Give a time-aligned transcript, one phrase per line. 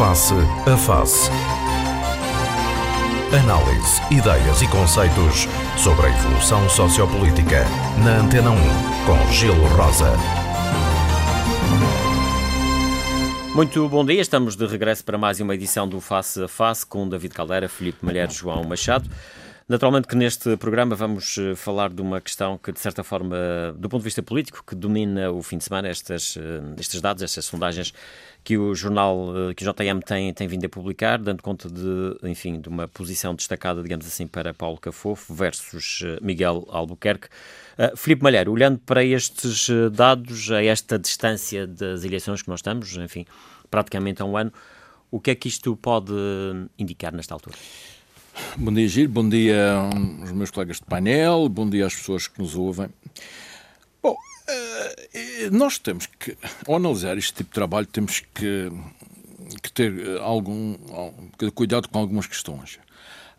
[0.00, 1.30] Face a Face.
[3.38, 7.66] Análise, ideias e conceitos sobre a evolução sociopolítica.
[8.02, 8.56] Na Antena 1,
[9.04, 10.14] com Gelo Rosa.
[13.54, 17.06] Muito bom dia, estamos de regresso para mais uma edição do Face a Face com
[17.06, 19.06] David Caldeira, Filipe Malheiro, João Machado.
[19.70, 23.36] Naturalmente que neste programa vamos eh, falar de uma questão que, de certa forma,
[23.76, 27.22] do ponto de vista político, que domina o fim de semana, estas, eh, estes dados,
[27.22, 27.94] estas sondagens
[28.42, 32.16] que o jornal, eh, que o JM tem, tem vindo a publicar, dando conta de,
[32.22, 37.28] enfim, de uma posição destacada, digamos assim, para Paulo Cafofo versus Miguel Albuquerque.
[37.78, 42.96] Uh, Filipe Malheiro, olhando para estes dados, a esta distância das eleições que nós estamos,
[42.96, 43.24] enfim,
[43.70, 44.52] praticamente há um ano,
[45.10, 46.12] o que é que isto pode
[46.78, 47.56] indicar nesta altura?
[48.56, 49.10] Bom dia, Giro.
[49.10, 49.72] Bom dia
[50.20, 51.48] aos meus colegas de painel.
[51.48, 52.88] Bom dia às pessoas que nos ouvem.
[54.50, 56.36] Eh, nós temos que,
[56.66, 58.70] ao analisar este tipo de trabalho, temos que,
[59.62, 60.76] que ter eh, algum
[61.54, 62.78] cuidado com algumas questões.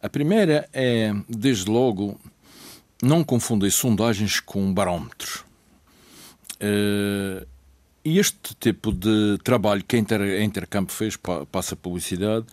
[0.02, 2.20] A primeira é, desde logo,
[3.02, 5.44] não confundir sondagens com barómetros.
[6.60, 7.46] Eh,
[8.04, 11.18] e este tipo de trabalho que a Intercampo fez,
[11.52, 12.48] passa a publicidade,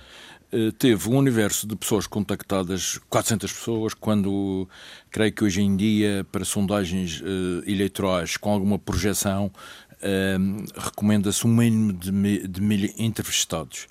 [0.78, 4.68] teve um universo de pessoas contactadas, 400 pessoas, quando
[5.10, 11.54] creio que hoje em dia, para sondagens uh, eleitorais com alguma projeção, uh, recomenda-se um
[11.54, 13.86] mínimo de mil entrevistados.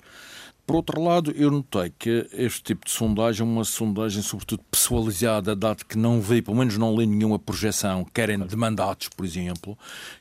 [0.68, 5.56] Por outro lado, eu notei que este tipo de sondagem é uma sondagem sobretudo pessoalizada,
[5.56, 9.78] dado que não veio, pelo menos não li nenhuma projeção, querem de mandatos, por exemplo,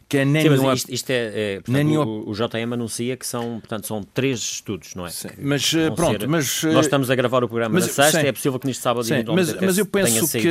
[0.08, 0.74] que é nem Sim, nenhuma...
[0.74, 2.06] isto, isto, é, é portanto, nenhuma...
[2.06, 5.10] o, o, JM anuncia que são, portanto, são três estudos, não é?
[5.10, 6.28] Sim, mas pronto, ser...
[6.30, 6.64] mas...
[6.64, 8.82] Nós eh, estamos a gravar o programa mas, na sexta, sim, é possível que neste
[8.82, 10.48] sábado sim, mas, mas eu penso que,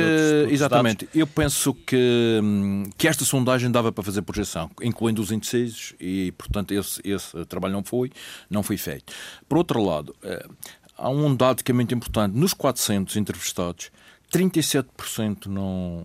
[0.51, 2.39] exatamente, eu penso que,
[2.99, 7.73] que esta sondagem dava para fazer projeção, incluindo os indecisos, e, portanto, esse, esse trabalho
[7.73, 8.11] não foi,
[8.47, 9.11] não foi feito.
[9.49, 9.86] Por outro lado,
[10.23, 10.45] eh,
[10.97, 12.35] há um dado que é muito importante.
[12.35, 13.91] Nos 400 entrevistados,
[14.31, 16.03] 37% não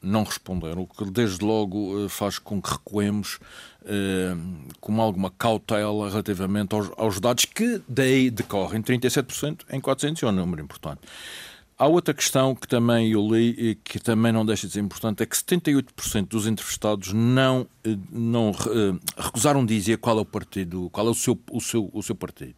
[0.00, 3.38] não responderam, o que desde logo eh, faz com que recuemos
[3.84, 4.34] eh,
[4.80, 8.80] com alguma cautela relativamente aos, aos dados que daí decorrem.
[8.80, 11.00] 37% em 400 é um número importante.
[11.76, 15.22] Há outra questão que também eu li e que também não deixa de ser importante,
[15.22, 18.52] é que 78% dos entrevistados não, eh, não
[19.16, 22.56] recusaram dizer qual é o partido, qual é o seu, o seu, o seu partido.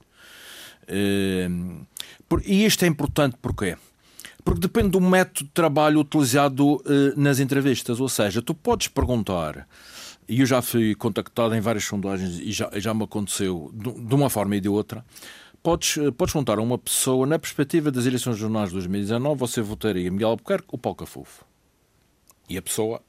[2.45, 3.77] E isto é importante porque
[4.45, 6.83] porque depende do método de trabalho utilizado uh,
[7.15, 8.01] nas entrevistas.
[8.01, 9.69] Ou seja, tu podes perguntar,
[10.29, 14.31] e eu já fui contactado em várias sondagens e já, já me aconteceu de uma
[14.31, 15.05] forma e de outra.
[15.63, 19.61] Podes, eh, podes perguntar a uma pessoa, na perspectiva das eleições jornais de 2019, você
[19.61, 21.45] votaria Miguel Albuquerque ou Paulo Cafufo?
[22.49, 23.03] E a pessoa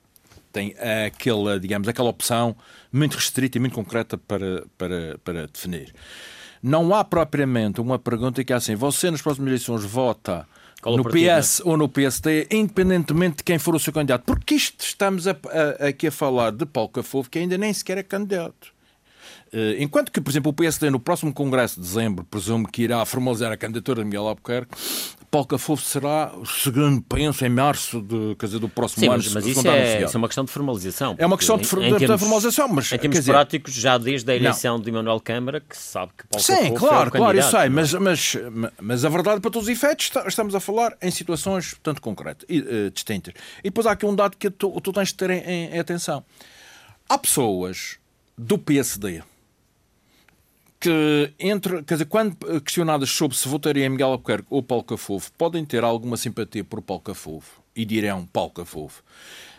[0.52, 0.76] tem
[1.08, 2.56] aquela, digamos, aquela opção
[2.92, 5.94] muito restrita e muito concreta para, para, para definir.
[6.62, 10.48] Não há propriamente uma pergunta que é assim: você nas próximas eleições vota
[10.86, 14.24] no PS ou no PSD, independentemente de quem for o seu candidato.
[14.26, 17.98] Porque isto estamos a, a, aqui a falar de Paulo Cafofo, que ainda nem sequer
[17.98, 18.74] é candidato.
[19.54, 23.04] Eh, enquanto que, por exemplo, o PSD no próximo Congresso de dezembro presume que irá
[23.06, 24.74] formalizar a candidatura de Miguel Albuquerque,
[25.30, 29.18] Paulo Cafofo será, segundo penso, em março de, quer dizer, do próximo Sim, ano.
[29.18, 31.16] Mas, mas isso, é, isso, é, uma questão de formalização.
[31.18, 32.92] É uma questão de, em, em termos, formalização, mas.
[32.92, 34.84] Em termos dizer, práticos, já desde a eleição não.
[34.84, 37.70] de Emmanuel Câmara, que se sabe que Paulo Sim, Cafofo claro, é claro, eu sei,
[37.70, 38.38] mas, mas,
[38.82, 42.60] mas a verdade, para todos os efeitos, estamos a falar em situações tanto concretas e
[42.60, 43.34] uh, distintas.
[43.60, 46.26] E depois há aqui um dado que tu, tu tens de ter em, em atenção.
[47.08, 47.98] Há pessoas
[48.38, 49.22] do PSD
[50.82, 55.32] que entre, quer dizer, quando questionadas sobre se votaria em Miguel Albuquerque ou Paulo Cafofo,
[55.38, 59.04] podem ter alguma simpatia por Paulo Cafofo e dirão Paulo Cafofo,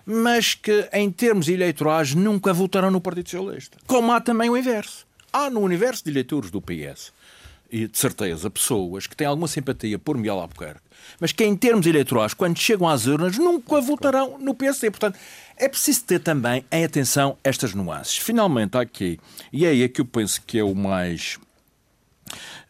[0.05, 3.79] mas que em termos eleitorais nunca votarão no Partido Socialista.
[3.87, 5.07] Como há também o inverso.
[5.33, 7.13] Há no universo de eleitores do PS
[7.73, 10.83] e de certeza pessoas que têm alguma simpatia por Miguel Albuquerque,
[11.19, 14.91] mas que em termos eleitorais, quando chegam às urnas, nunca votarão no PSD.
[14.91, 15.19] Portanto,
[15.57, 18.19] é preciso ter também em atenção estas nuances.
[18.19, 19.19] Finalmente, aqui,
[19.51, 21.39] e é aí que eu penso que é o mais.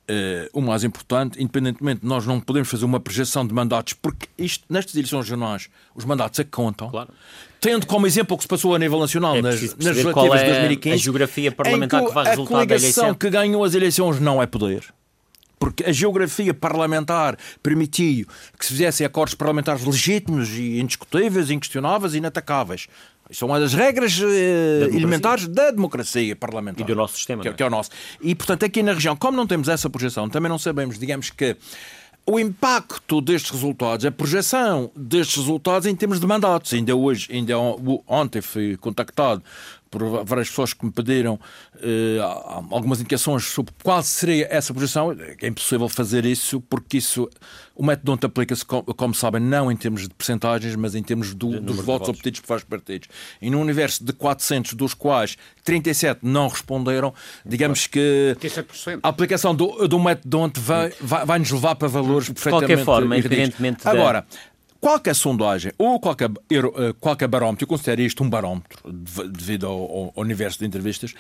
[0.03, 4.65] Uh, o mais importante, independentemente, nós não podemos fazer uma projeção de mandatos, porque isto,
[4.69, 6.91] nestas eleições jornais, os mandatos é que contam.
[6.91, 7.13] Claro.
[7.63, 10.45] Tendo como exemplo o que se passou a nível nacional é nas, nas legislativas é
[10.45, 10.95] de 2015.
[10.95, 13.11] A geografia parlamentar que, que vai resultar da eleição.
[13.11, 14.93] A que ganhou as eleições não é poder
[15.61, 18.27] porque a geografia parlamentar permitiu
[18.59, 22.89] que se fizessem acordos parlamentares legítimos e indiscutíveis, inquestionáveis e inatacáveis.
[23.31, 26.83] São uma das regras eh, da elementares da democracia parlamentar.
[26.83, 27.43] E do nosso sistema.
[27.43, 27.91] Que, é, que é o nosso.
[28.21, 31.57] E, portanto, aqui na região, como não temos essa projeção, também não sabemos, digamos que
[32.25, 36.73] o impacto destes resultados, a projeção destes resultados em termos de mandatos.
[36.73, 37.59] Ainda hoje, ainda
[38.07, 39.43] ontem fui contactado
[39.93, 45.15] por várias pessoas que me pediram uh, algumas indicações sobre qual seria essa posição.
[45.41, 47.29] É impossível fazer isso porque isso,
[47.77, 51.35] o método onde aplica-se, como, como, sabem, não em termos de percentagens, mas em termos
[51.35, 53.09] do, dos votos, votos obtidos por vários partidos.
[53.41, 57.13] E num universo de 400, dos quais 37 não responderam,
[57.45, 58.35] digamos que
[59.03, 62.67] a aplicação do, do método onde vai, vai, vai nos levar para valores perfeitamente.
[62.67, 63.87] De qualquer forma, independentemente.
[63.87, 64.27] Agora,
[64.83, 70.13] qualquer sondagem ou qualquer, eh, qualquer barómetro, eu considero isto um barómetro devido ao, ao
[70.17, 71.15] universo de entrevistas,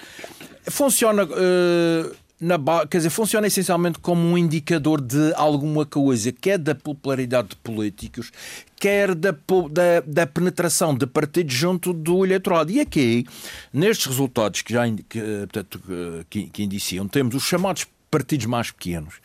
[0.68, 1.24] funciona.
[1.24, 2.58] Uh, na,
[2.90, 8.32] quer dizer, funciona essencialmente como um indicador de alguma coisa, quer da popularidade de políticos,
[8.80, 12.72] quer da, da, da penetração de partidos junto do eleitorado.
[12.72, 13.24] E aqui,
[13.72, 15.80] nestes resultados que já que, portanto,
[16.28, 19.20] que, que indiciam, temos os chamados partidos mais pequenos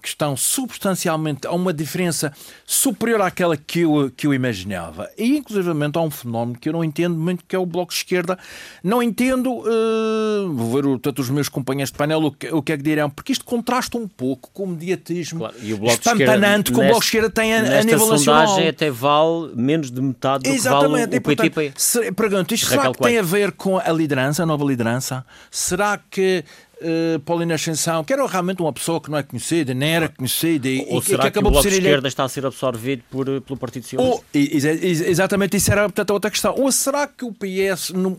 [0.00, 2.32] que estão substancialmente a uma diferença
[2.66, 5.08] superior àquela que eu, que eu imaginava.
[5.16, 7.98] E, inclusivamente, há um fenómeno que eu não entendo muito, que é o Bloco de
[7.98, 8.38] Esquerda.
[8.82, 12.72] Não entendo, uh, vou ver tanto os meus companheiros de painel o que, o que
[12.72, 15.94] é que dirão, porque isto contrasta um pouco com o mediatismo claro, e o bloco
[15.94, 18.46] espantanante que o Bloco de Esquerda tem a, a nível nacional.
[18.46, 21.18] sondagem até vale menos de metade do Exatamente.
[21.20, 22.12] que vale o, o PTP.
[22.14, 25.24] Pergunto, isto será que tem a ver com a liderança, a nova liderança?
[25.50, 26.44] Será que
[26.80, 30.68] uh, Paulina Ascensão, que era realmente uma pessoa que não é conhecida, nem era conhecida.
[30.68, 33.02] E, Ou e será que, acabou que o Bloco de Esquerda está a ser absorvido
[33.10, 34.24] por, eh, pelo Partido Socialista?
[34.32, 36.54] Exatamente, isso era portanto, outra questão.
[36.56, 38.16] Ou será que o PS não,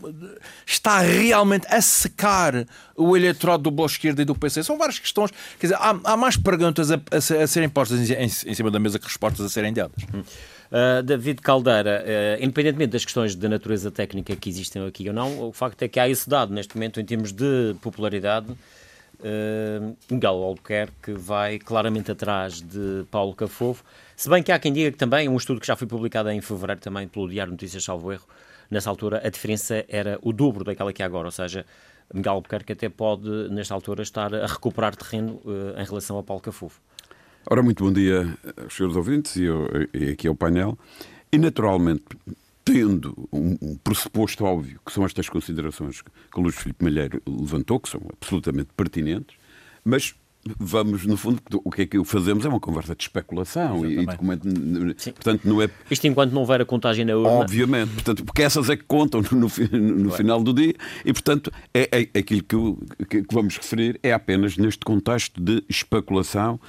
[0.66, 2.66] está realmente a secar
[2.96, 4.62] o eleitorado do Bloco Esquerda e do PC?
[4.62, 5.30] São várias questões.
[5.58, 8.70] Quer dizer, há, há mais perguntas a, a, a serem postas em, em, em, cima
[8.70, 10.04] da mesa que respostas a serem dadas.
[10.14, 10.22] Hum.
[10.72, 15.48] Uh, David Caldeira, uh, independentemente das questões de natureza técnica que existem aqui ou não,
[15.48, 18.50] o facto é que há esse dado neste momento em termos de popularidade.
[19.20, 23.84] Uh, Miguel Albuquerque vai claramente atrás de Paulo Cafofo,
[24.16, 26.40] se bem que há quem diga que também, um estudo que já foi publicado em
[26.40, 28.26] fevereiro também pelo Diário Notícias Salvo Erro,
[28.70, 31.66] nessa altura a diferença era o dobro daquela que é agora, ou seja,
[32.14, 36.42] Miguel Albuquerque até pode, nesta altura, estar a recuperar terreno uh, em relação a Paulo
[36.42, 36.80] Cafofo.
[37.50, 40.78] Ora, muito bom dia aos senhores ouvintes e, eu, e aqui ao painel.
[41.30, 42.04] E, naturalmente,
[42.64, 47.80] tendo um, um, pressuposto óbvio, que são estas considerações que o Luís Filipe Malheiro levantou,
[47.80, 49.36] que são absolutamente pertinentes,
[49.84, 50.14] mas
[50.58, 54.06] vamos, no fundo, o que é que fazemos é uma conversa de especulação e, e
[54.06, 54.48] documento.
[55.14, 55.68] Portanto, não é.
[55.90, 57.30] Isto enquanto não houver a contagem na urna.
[57.30, 60.74] Obviamente, portanto, porque essas é que contam no, no, final do dia
[61.04, 65.64] e, portanto, é, é aquilo que, que, que, vamos referir é apenas neste contexto de
[65.68, 66.60] especulação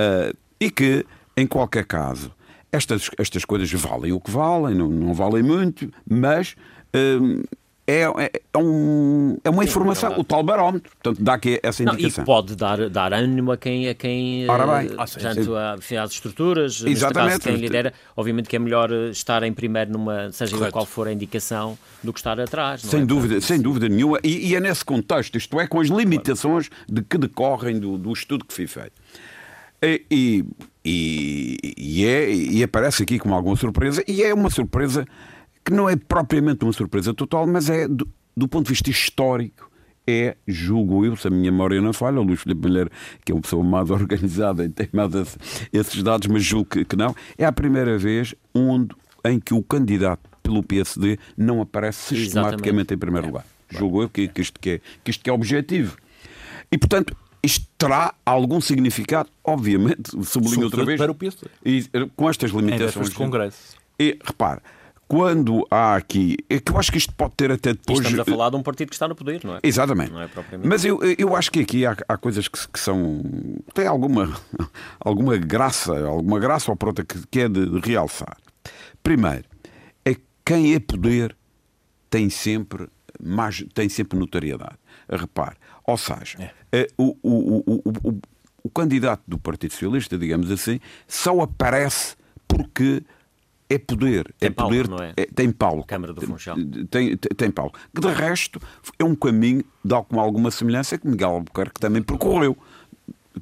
[0.00, 1.04] uh, e que,
[1.36, 2.32] em qualquer caso,
[2.70, 6.56] estas, estas coisas valem o que valem, não, não valem muito, mas
[6.94, 7.42] hum,
[7.86, 10.90] é, é, é, um, é uma informação, é o tal barómetro.
[11.02, 12.24] Portanto, dá aqui essa indicação.
[12.24, 14.86] Não, e pode dar, dar ânimo a quem, a quem Ora bem.
[14.92, 17.40] Uh, tanto às estruturas, Exatamente.
[17.40, 17.92] Caso, quem lidera.
[18.16, 22.10] Obviamente que é melhor eh, estar em primeiro numa, seja qual for a indicação, do
[22.12, 22.80] que estar atrás.
[22.80, 23.04] sem é?
[23.04, 24.18] dúvida, sem dúvida nenhuma.
[24.24, 28.12] E, e, é nesse contexto, isto é, com as limitações de que decorrem do, do
[28.12, 28.92] estudo que foi feito.
[29.84, 30.44] E,
[30.84, 35.06] e, e, é, e aparece aqui com alguma surpresa, e é uma surpresa
[35.64, 39.70] que não é propriamente uma surpresa total, mas é do, do ponto de vista histórico.
[40.06, 42.90] É, julgo eu, se a minha memória não falha, o Luís Filipe Mulher,
[43.24, 45.12] que é uma pessoa mais organizada e tem mais
[45.72, 48.94] esses dados, mas julgo que, que não, é a primeira vez onde,
[49.24, 52.94] em que o candidato pelo PSD não aparece sistematicamente Exatamente.
[52.94, 53.46] em primeiro lugar.
[53.72, 53.78] É.
[53.78, 55.96] Julgo eu que, que, isto que, é, que isto que é objetivo.
[56.70, 57.16] E, portanto,
[57.78, 60.98] terá algum significado, obviamente, sublinho outra vez.
[60.98, 61.46] Para o PSD.
[61.64, 63.10] E, eh, com estas limitações.
[63.10, 63.76] de Congresso.
[63.98, 64.60] E repare,
[65.06, 66.36] quando há aqui.
[66.48, 67.98] É que eu acho que isto pode ter até depois.
[68.00, 69.60] E estamos a falar de um partido que está no poder, não é?
[69.62, 70.12] Exatamente.
[70.12, 70.68] Não é propriamente...
[70.68, 73.22] Mas eu, eu acho que aqui há, há coisas que, que, são.
[73.72, 74.32] têm alguma,
[74.98, 78.36] alguma graça, alguma graça ou pronto que, que é de, de realçar.
[79.02, 79.44] Primeiro,
[80.04, 81.36] é quem é poder
[82.08, 82.88] tem sempre,
[83.24, 84.76] mais, tem sempre notariedade.
[85.08, 86.50] Repare, ou seja, é.
[86.72, 88.20] Eh, o, o, o,
[88.62, 92.16] o, candidato do Partido Socialista, digamos assim, só aparece
[92.48, 93.02] porque
[93.68, 94.32] é poder.
[94.38, 95.12] Tem é Paulo, poder, não é?
[95.16, 95.26] é?
[95.26, 95.84] Tem Paulo.
[95.84, 96.56] Câmara do Funchal.
[96.90, 97.72] Tem, tem, tem Paulo.
[97.94, 98.60] Que de resto
[98.98, 102.56] é um caminho, de com alguma semelhança, que Miguel Albuquerque também percorreu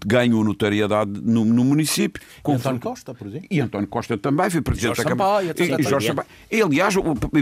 [0.07, 2.23] ganhou notariedade no, no município.
[2.43, 3.47] Com António Costa, por exemplo.
[3.51, 5.45] E António Costa também foi presidente da Câmara.
[5.45, 6.29] E, e Jorge Sampaio.
[6.51, 6.95] E, aliás,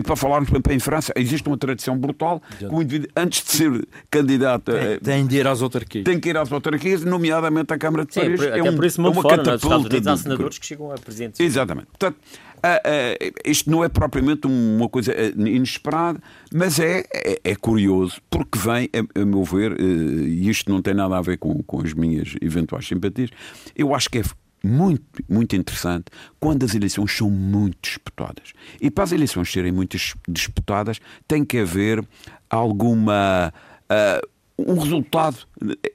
[0.05, 4.73] para falarmos em França, existe uma tradição brutal que o indivíduo, antes de ser candidato.
[4.73, 6.05] Tem, tem de ir às autarquias.
[6.05, 8.41] Tem que ir às autarquias, nomeadamente à Câmara de Paris.
[8.41, 9.53] Sim, é, um, por isso, é uma fora, catapulta.
[9.53, 11.43] Nos Estados Unidos há senadores que chegam a presidente.
[11.43, 11.87] Exatamente.
[11.87, 12.19] Portanto,
[12.61, 16.21] Uh, uh, isto não é propriamente uma coisa uh, inesperada,
[16.53, 20.93] mas é, é, é, curioso, porque vem, a, a meu ver, e isto não tem
[20.93, 23.31] nada a ver com, com as minhas eventuais simpatias,
[23.75, 24.23] eu acho que é
[24.63, 26.07] muito, muito interessante
[26.39, 28.53] quando as eleições são muito disputadas.
[28.81, 29.97] E para as eleições serem muito
[30.29, 32.05] disputadas, tem que haver
[32.49, 33.53] alguma.
[33.91, 34.29] Uh,
[34.67, 35.39] um resultado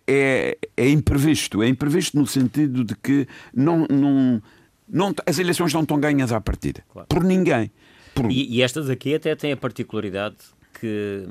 [0.07, 1.61] é, é imprevisto.
[1.61, 4.41] É imprevisto no sentido de que não, não,
[4.87, 6.83] não, as eleições não estão ganhas à partida.
[6.91, 7.07] Claro.
[7.07, 7.71] Por ninguém.
[8.13, 8.31] Por...
[8.31, 10.35] E, e, estas aqui até têm a particularidade
[10.79, 11.27] que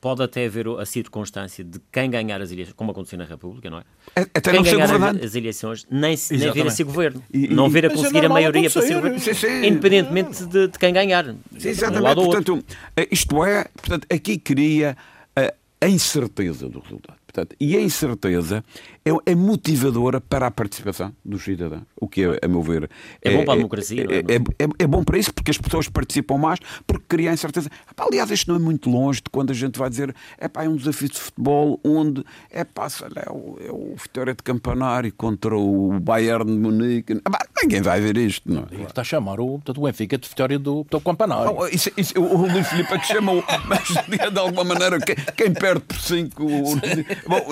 [0.00, 3.78] pode até haver a circunstância de quem ganhar as eleições, como aconteceu na República, não
[3.78, 3.84] é?
[4.16, 5.24] Até quem não ganhar governante.
[5.24, 7.22] as eleições nem, nem vir a ser governo.
[7.32, 9.18] E, e, não vir a é conseguir é a maioria para ser governo.
[9.20, 9.66] Sim, sim.
[9.66, 11.24] Independentemente de, de, quem ganhar.
[11.56, 12.18] Sim, exatamente.
[12.18, 12.64] Um portanto,
[12.96, 14.96] eh, isto é, portanto, aqui cria
[15.36, 17.21] a, a incerteza do resultado.
[17.32, 18.62] Portanto, e a incerteza
[19.04, 21.82] é, é, motivadora para a participação dos cidadãos.
[21.96, 22.90] O que, é, a meu ver.
[23.22, 25.56] É, é bom para a democracia, é, é, é, é, bom para isso, porque as
[25.56, 27.70] pessoas participam mais, porque cria incerteza.
[27.96, 30.68] Aliás, isto não é muito longe de quando a gente vai dizer é pá, é
[30.68, 32.86] um desafio de futebol onde é pá,
[33.16, 37.12] é o, é o Vitória de Campanário contra o Bayern de Munique.
[37.14, 38.82] Epá, ninguém vai ver isto, não é?
[38.82, 41.54] Está a chamar o, portanto, o Benfica de Vitória do, do Campanário.
[41.56, 43.88] Oh, isso, isso, o Luís Filipe é que chamou, mas
[44.30, 46.42] de alguma maneira, quem, quem perde por 5.
[47.26, 47.46] Bom,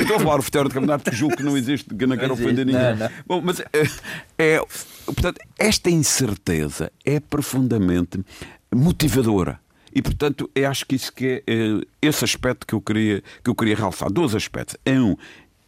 [0.00, 2.34] estou a falar o Vitória de Campeonato porque julgo que não existe, que não quero
[2.34, 2.80] ofender ninguém.
[2.80, 3.10] Não, não.
[3.26, 3.60] Bom, mas
[4.38, 4.60] é,
[5.06, 8.24] portanto, esta incerteza é profundamente
[8.74, 9.60] motivadora.
[9.94, 13.50] E, portanto, eu acho que isso que é, é esse aspecto que eu queria, que
[13.50, 14.10] eu queria realçar.
[14.10, 14.76] Dois aspectos.
[14.84, 15.16] É um,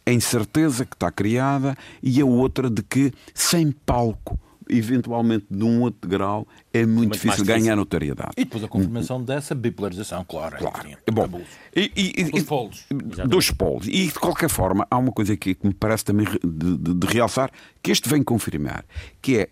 [0.05, 4.39] a incerteza que está criada e a outra de que, sem palco,
[4.71, 8.31] eventualmente de um outro grau, é muito, muito difícil ganhar notoriedade.
[8.37, 10.57] E depois a confirmação dessa bipolarização, claro.
[10.57, 10.89] claro.
[11.05, 11.41] É bom,
[11.75, 12.85] e, e, e, dos polos.
[13.27, 13.87] Dos polos.
[13.87, 17.07] E de qualquer forma, há uma coisa aqui que me parece também de, de, de
[17.07, 17.51] realçar,
[17.83, 18.85] que este vem confirmar,
[19.21, 19.49] que é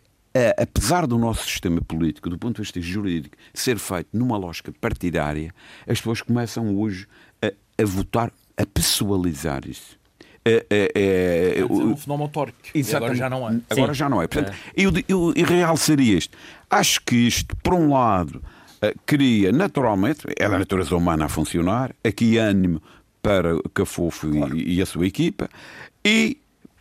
[0.57, 5.53] apesar do nosso sistema político, do ponto de vista jurídico, ser feito numa lógica partidária,
[5.81, 7.07] as pessoas começam hoje
[7.41, 7.47] a,
[7.81, 9.98] a votar, a pessoalizar isso
[10.45, 12.57] é, é, é, é um fenómeno autórico.
[12.95, 13.59] Agora já não é.
[13.69, 13.99] Agora Sim.
[13.99, 14.27] já não é.
[14.27, 14.71] Portanto, é.
[14.75, 16.37] Eu, eu, eu realçaria isto.
[16.69, 21.93] Acho que isto, por um lado, uh, cria naturalmente, é da natureza humana a funcionar,
[22.03, 22.81] aqui ânimo
[23.21, 24.55] para Cafofo claro.
[24.55, 25.49] e, e a sua equipa,
[26.05, 26.37] e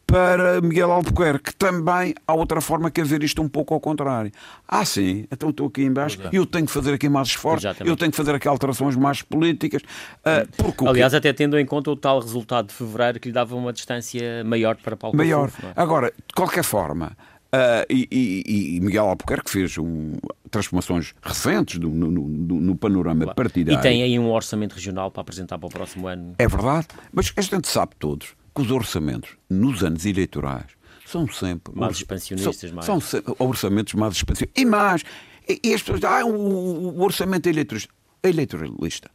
[0.09, 1.55] para Miguel Albuquerque.
[1.55, 4.33] Também há outra forma que é ver isto um pouco ao contrário.
[4.67, 6.31] Ah, sim, então estou aqui embaixo, é.
[6.33, 7.91] eu tenho que fazer aqui mais esforço, Exatamente.
[7.91, 9.83] eu tenho que fazer aqui alterações mais políticas.
[9.83, 13.55] Uh, porque Aliás, até tendo em conta o tal resultado de fevereiro que lhe dava
[13.55, 15.51] uma distância maior para Paulo Maior.
[15.63, 15.73] É?
[15.77, 17.13] Agora, de qualquer forma,
[17.49, 20.13] Uh, e, e, e, Miguel Albuquerque fez um,
[20.51, 22.29] transformações recentes do, no, no,
[22.61, 23.35] no, panorama claro.
[23.35, 23.81] partidário.
[23.81, 26.35] E tem aí um orçamento regional para apresentar para o próximo ano.
[26.39, 30.67] É verdade, mas a gente sabe todos que os orçamentos nos anos eleitorais
[31.07, 31.73] são sempre.
[31.75, 32.87] Mais expansionistas, são, mais.
[32.87, 34.63] São sempre orçamentos mais expansionistas.
[34.63, 35.05] E mais.
[35.49, 37.93] E, as pessoas ah, o, o orçamento eleitoralista.
[38.23, 39.11] Eleitoralista.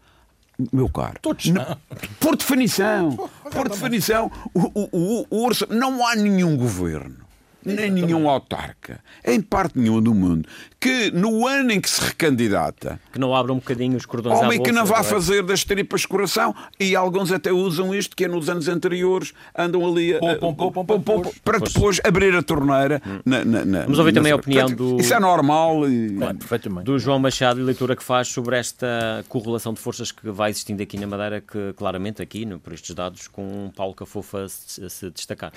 [0.71, 1.19] Meu caro.
[1.21, 1.77] Todos não.
[2.19, 3.17] Por definição,
[3.51, 7.23] por definição, o, o, o, o orçamento, não há nenhum governo
[7.65, 10.48] nem nenhum autarca, em parte nenhuma do mundo,
[10.79, 13.00] que no ano em que se recandidata.
[13.12, 15.03] Que não abra um bocadinho os cordões Homem bolsa, que não vá é?
[15.03, 19.86] fazer das tripas coração, e alguns até usam isto, que é nos anos anteriores, andam
[19.86, 23.01] ali a, pom, pom, pom, para depois abrir a torneira.
[23.05, 23.20] Hum.
[23.25, 24.98] Na, na, na, Vamos ouvir também a opinião do.
[25.00, 25.89] Isso é normal.
[25.89, 26.17] E...
[26.17, 26.38] Claro,
[26.84, 30.84] do João Machado e leitura que faz sobre esta correlação de forças que vai existindo
[30.84, 35.53] aqui na Madeira, que claramente aqui, por estes dados, com Paulo Cafofa a se destacar.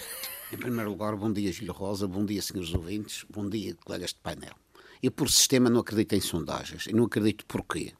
[0.52, 4.20] Em primeiro lugar, bom dia, Gil Rosa, bom dia, senhores ouvintes, bom dia, colegas de
[4.22, 4.54] painel.
[5.02, 6.86] Eu, por sistema, não acredito em sondagens.
[6.86, 7.92] E não acredito porquê.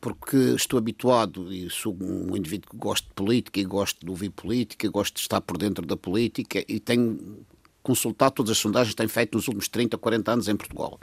[0.00, 4.30] Porque estou habituado e sou um indivíduo que gosta de política e gosto de ouvir
[4.30, 7.44] política, gosto de estar por dentro da política e tenho
[7.82, 11.00] consultado todas as sondagens que têm feito nos últimos 30, 40 anos em Portugal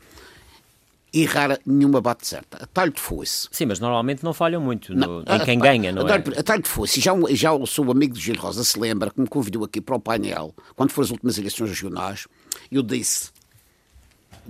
[1.14, 2.64] e rara nenhuma bate certa.
[2.64, 3.48] Atalho de foice.
[3.52, 6.40] Sim, mas normalmente não falham muito no, não, em quem a, ganha, não a, é?
[6.40, 7.02] Atalho de foice.
[7.02, 9.96] Já, já o seu amigo de Gil Rosa se lembra que me convidou aqui para
[9.96, 12.28] o painel, quando foram as últimas eleições regionais,
[12.72, 13.30] eu disse,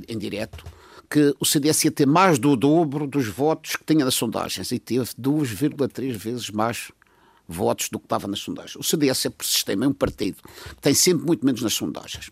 [0.08, 0.64] em direto,
[1.10, 4.80] que o CDS ia ter mais do dobro dos votos que tinha nas sondagens e
[4.80, 6.92] teve 2,3 vezes mais
[7.48, 8.76] votos do que estava nas sondagens.
[8.76, 10.38] O CDS é por sistema, é um partido
[10.70, 12.30] que tem sempre muito menos nas sondagens.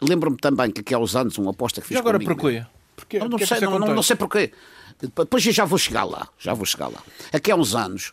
[0.00, 2.66] Lembro-me também que aqui há uns anos uma aposta que fiz E agora comigo,
[2.96, 3.18] porquê?
[3.18, 4.52] Não, não sei, não, não, não, sei porquê.
[5.00, 7.02] Depois já vou chegar lá, já vou chegar lá.
[7.32, 8.12] Aqui há uns anos,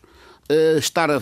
[0.50, 1.20] uh, estar a, a,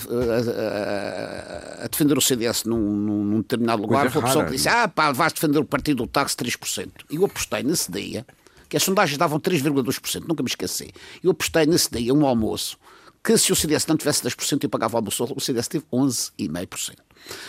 [1.84, 5.12] a, defender o CDS num, num determinado lugar, foi a pessoa que disse, ah pá,
[5.12, 6.90] vais defender o partido do táxi 3%.
[7.10, 8.26] E eu apostei nesse dia,
[8.68, 10.92] que as sondagens davam 3,2%, nunca me esqueci.
[11.24, 12.78] Eu apostei nesse dia, um almoço,
[13.24, 16.96] que se o CDS não tivesse 10%, eu pagava o almoço, o CDS teve 11,5%.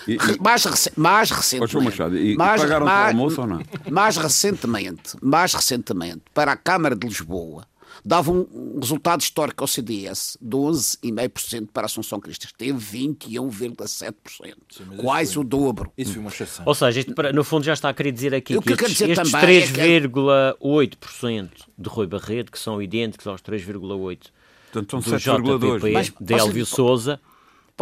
[0.06, 1.84] E, mais, rec mais recentemente.
[1.84, 3.62] Machado, e mais, pagaram mais, o almoço ou não?
[3.90, 7.66] Mais recentemente, mais recentemente, para a Câmara de Lisboa,
[8.04, 12.52] dava um resultado histórico ao CDS de 11,5% para a Assunção Cristas.
[12.52, 14.54] Teve 21,7%.
[14.98, 15.90] Quase foi, o dobro.
[15.96, 16.66] Isso foi uma exceção.
[16.66, 19.00] Ou seja, isto, no fundo já está a querer dizer aqui o que, que estes,
[19.00, 21.64] estes 3,8% é que...
[21.78, 24.18] de Rui Barreto, que são idênticos aos 3,8%
[24.80, 27.20] do JPP, de Elvio Souza,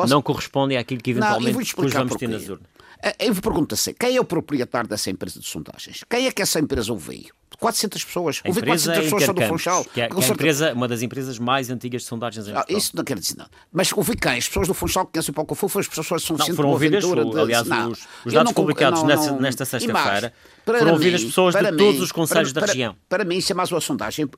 [0.08, 2.66] não correspondem àquilo que eventualmente não, depois vamos ter nas urnas.
[3.18, 6.04] Eu pergunto assim, quem é o proprietário dessa empresa de sondagens?
[6.08, 7.30] Quem é que essa empresa ouviu?
[7.58, 8.40] 400 pessoas.
[8.46, 9.84] Ouvi 400 pessoas só do Funchal.
[9.84, 12.96] Que é, que é empresa, uma das empresas mais antigas de sondagens em ah, Isso
[12.96, 13.50] não quer dizer nada.
[13.72, 14.38] Mas ouvi quem?
[14.38, 17.38] As pessoas do Funchal que conhecem pouco foi as pessoas são não, foram ouvidas, de...
[17.38, 20.32] aliás, não, os, os dados publicados não, não, nesta sexta-feira
[20.64, 22.96] foram ouvidas pessoas de mim, todos os conselhos para, da região.
[23.08, 24.28] Para, para mim isso é mais uma sondagem,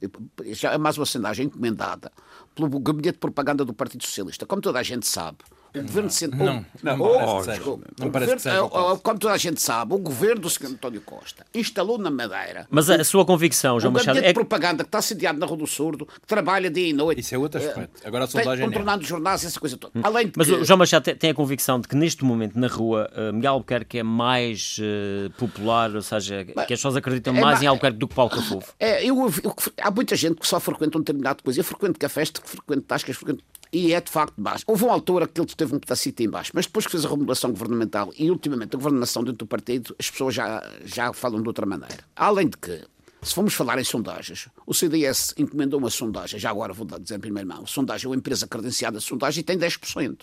[0.63, 2.11] é mais uma sondagem encomendada
[2.55, 4.47] pelo Gabinete de Propaganda do Partido Socialista.
[4.47, 5.39] Como toda a gente sabe,
[5.81, 6.47] o governo central.
[6.47, 7.61] Não, não, não, parece,
[7.99, 8.65] não parece que seja.
[8.65, 10.67] Oh, como toda a gente sabe, o governo do Sr.
[10.67, 12.67] António Costa instalou na Madeira.
[12.71, 14.19] Mas a, sua convicção, João Machado.
[14.19, 17.21] é de propaganda que está sediado na Rua do Surdo, que trabalha dia e noite.
[17.21, 18.07] Isso é outro aspecto.
[18.07, 18.67] Agora a sondagem.
[18.67, 19.99] Contornando jornais, essa coisa toda.
[20.03, 20.55] Além de Mas que...
[20.55, 23.99] o João Machado tem, a convicção de que neste momento na rua uh, Miguel Albuquerque
[23.99, 27.69] é mais uh, popular, ou seja, Mas, que as pessoas acreditam é, mais é, em
[27.69, 28.75] Albuquerque do que Paulo Cafofo.
[28.79, 31.61] É, eu, eu, há muita gente que só frequenta um determinado coisa.
[31.61, 34.65] Eu frequento cafés, frequento tascas, frequento e é de facto baixo.
[34.67, 37.09] Houve uma altura que ele teve um pedacito em baixo, mas depois que fez a
[37.09, 41.49] remodelação governamental e ultimamente a governação dentro do partido, as pessoas já, já falam de
[41.49, 42.05] outra maneira.
[42.15, 42.85] Além de que,
[43.23, 47.21] se formos falar em sondagens, o CDS encomendou uma sondagem, já agora vou dizer em
[47.21, 50.21] primeira mão, sondagem é uma empresa credenciada de sondagem e tem 10%.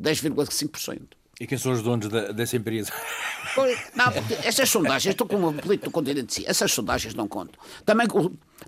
[0.00, 1.00] 10,5%.
[1.40, 2.92] E quem são os donos da, dessa empresa?
[3.94, 4.06] Não,
[4.44, 7.60] essas sondagens, estou com o político do continente, essas sondagens não contam.
[7.84, 8.06] Também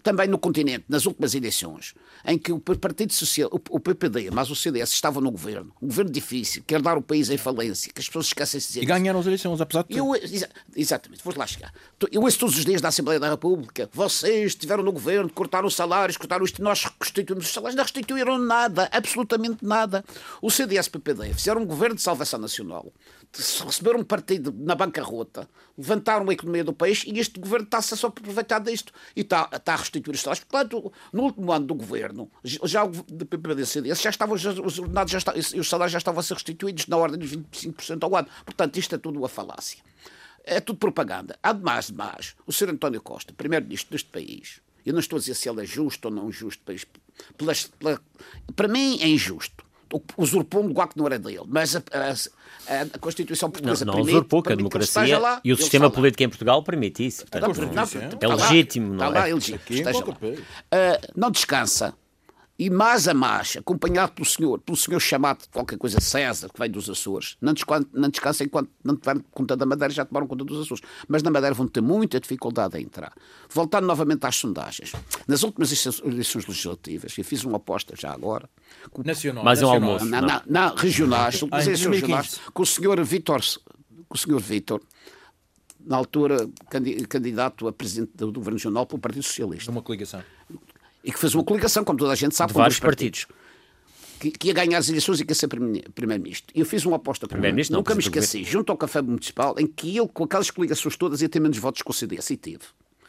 [0.02, 4.56] também no continente, nas últimas eleições, em que o Partido Social, o PPD, mas o
[4.56, 8.06] CDS estavam no governo, um governo difícil, quer dar o país em falência, que as
[8.06, 8.82] pessoas esquecem-se de dizer.
[8.82, 9.98] E ganharam as eleições, apesar de tudo.
[9.98, 11.72] Eu, exa exatamente, vou lá chegar.
[12.10, 15.74] Eu ouço todos os dias da Assembleia da República, vocês estiveram no governo, cortaram os
[15.74, 20.04] salários, cortaram isto, nós restituímos os salários, não restituíram nada, absolutamente nada.
[20.40, 22.92] O CDS-PPD fizeram um governo de salvação nacional,
[23.37, 27.97] receberam um partido na bancarrota, levantaram a economia do país e este governo está-se a
[27.97, 30.45] só aproveitar disto e está, está a restituir os salários.
[30.45, 35.41] Portanto, no último ano do governo, já o PPD-CDS já estavam, os ordenados já estavam,
[35.41, 38.29] os salários já estavam a ser restituídos na ordem de 25% ao ano.
[38.44, 39.83] Portanto, isto é tudo uma falácia.
[40.44, 41.37] É tudo propaganda.
[41.42, 42.70] Ademais de mais, o Sr.
[42.70, 46.14] António Costa, primeiro-ministro deste país, eu não estou a dizer se ele é justo ou
[46.14, 46.62] não justo,
[47.37, 48.01] pelas, pela,
[48.55, 49.64] para mim é injusto
[50.16, 51.42] usurpou um lugar que não era dele.
[51.47, 55.53] Mas a, a, a Constituição Portuguesa não, não permite, usurpou, que a democracia lá, e
[55.53, 57.27] o sistema político em Portugal permite isso.
[57.27, 57.83] Portanto, não, não,
[58.20, 58.92] é legítimo.
[58.94, 59.88] Está lá, é legítimo.
[60.12, 61.94] Uh, não descansa
[62.57, 66.59] e mais a mais, acompanhado pelo senhor, pelo senhor chamado de qualquer coisa César, que
[66.59, 70.27] vem dos Açores, não, descansa, não descansa enquanto não tiveram conta da Madeira, já tomaram
[70.27, 70.83] conta dos Açores.
[71.09, 73.12] Mas na Madeira vão ter muita dificuldade a entrar.
[73.51, 74.93] Voltando novamente às sondagens,
[75.27, 75.73] nas últimas
[76.05, 78.49] eleições legislativas, eu fiz uma aposta já agora.
[78.90, 79.45] Com, Nacional.
[79.45, 80.05] Mais um almoço.
[80.05, 83.40] Não, não, não, regionais, ah, regionais, com o senhor Vítor,
[84.09, 84.81] com o senhor Vítor,
[85.85, 86.49] na altura
[87.09, 89.73] candidato a presidente do Governo Regional pelo Partido Socialista.
[89.73, 90.23] Uma coligação
[91.05, 93.27] e que fez uma coligação, como toda a gente sabe, de vários partidos.
[93.27, 93.45] partidos.
[94.19, 96.51] Que, que, ia ganhar as eleições e que ia ser primeiro-ministro.
[96.55, 99.67] E eu fiz uma aposta com ele, nunca me esqueci, junto ao Café Municipal, em
[99.67, 102.64] que ele, com aquelas coligações todas, ia ter menos votos que o CDS e teve.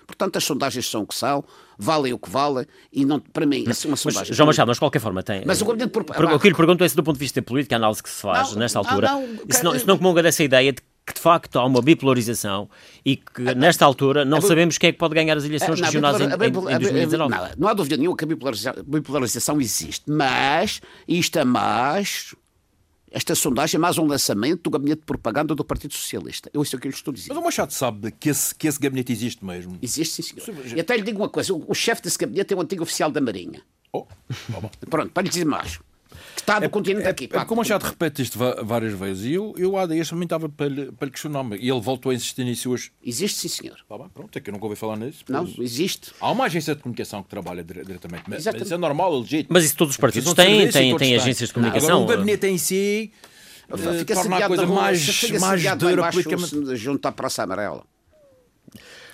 [0.05, 1.43] Portanto, as sondagens são o que são,
[1.77, 4.29] valem o que valem, e não, para mim, é uma sondagem.
[4.29, 5.43] Mas, João Machado, mas de qualquer forma tem.
[5.45, 6.03] Mas o gabinete por...
[6.03, 8.21] O que lhe pergunto é se, do ponto de vista político, a análise que se
[8.21, 11.13] faz não, nesta altura, não, não, isso, não, isso não comunga dessa ideia de que
[11.13, 12.67] de facto há uma bipolarização
[13.05, 16.19] e que nesta altura não sabemos quem é que pode ganhar as eleições não, regionais
[16.19, 17.29] em, em, em 2019.
[17.29, 22.33] Não, não há dúvida nenhuma que a bipolarização, bipolarização existe, mas isto é mais
[23.11, 26.49] esta sondagem é mais um lançamento do gabinete de propaganda do Partido Socialista.
[26.53, 27.29] Eu isso é o que eu lhe estou dizendo.
[27.29, 29.77] Mas o Machado sabe que esse, que esse gabinete existe mesmo.
[29.81, 30.65] Existe, sim, senhor.
[30.75, 33.09] E até lhe digo uma coisa: o, o chefe desse gabinete é o antigo oficial
[33.09, 33.61] da Marinha.
[33.93, 34.05] Oh,
[34.51, 35.79] tá Pronto, para lhe dizer mais
[36.35, 37.29] que está no é, continente é, aqui.
[37.31, 40.49] É, como já te repete isto várias vezes, e eu, eu há dias também estava
[40.49, 42.91] para lhe, para lhe questionar-me, e ele voltou a insistir nisso hoje.
[43.03, 43.77] Existe, sim, senhor.
[43.87, 45.23] Tá bem, pronto, é que eu nunca ouvi falar nisso.
[45.29, 46.11] Não, existe.
[46.19, 49.47] Há uma agência de comunicação que trabalha diretamente, mas, mas isso é normal, é legítimo.
[49.49, 52.03] Mas isso todos os partidos têm, têm, têm agências de comunicação.
[52.03, 53.11] Agora, o gabinete em si...
[53.97, 56.75] Fica uh, torna a coisa mais, mais dura politicamente.
[56.75, 57.83] Junto à Praça Amarela.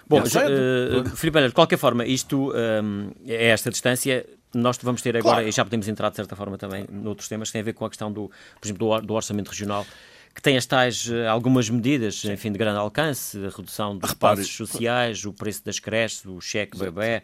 [0.06, 5.36] Bom, uh, Filipe, de qualquer forma, isto, um, é esta distância, nós vamos ter agora,
[5.36, 5.48] claro.
[5.48, 7.86] e já podemos entrar de certa forma também noutros temas, que têm a ver com
[7.86, 9.86] a questão do, por exemplo, do, orçamento regional,
[10.34, 14.54] que tem as tais eh, algumas medidas, enfim, de grande alcance, a redução dos passos
[14.54, 17.22] sociais, o preço das creches, o cheque bebê,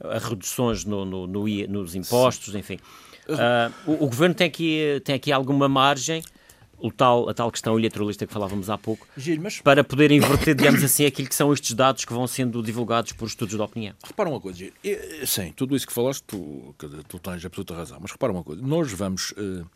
[0.00, 2.78] as reduções no, no, no, nos impostos, enfim.
[3.28, 6.22] Uh, o, o, governo tem aqui, tem aqui alguma margem
[6.80, 9.60] o tal, a tal questão eleitoralista que falávamos há pouco, Gil, mas...
[9.60, 13.26] para poder inverter, digamos assim, aquilo que são estes dados que vão sendo divulgados por
[13.26, 13.94] estudos de opinião.
[14.04, 14.72] Repara uma coisa, Gil.
[15.26, 16.74] sim, tudo isso que falaste, tu,
[17.08, 19.66] tu tens absoluta razão, mas repara uma coisa, nós vamos uh,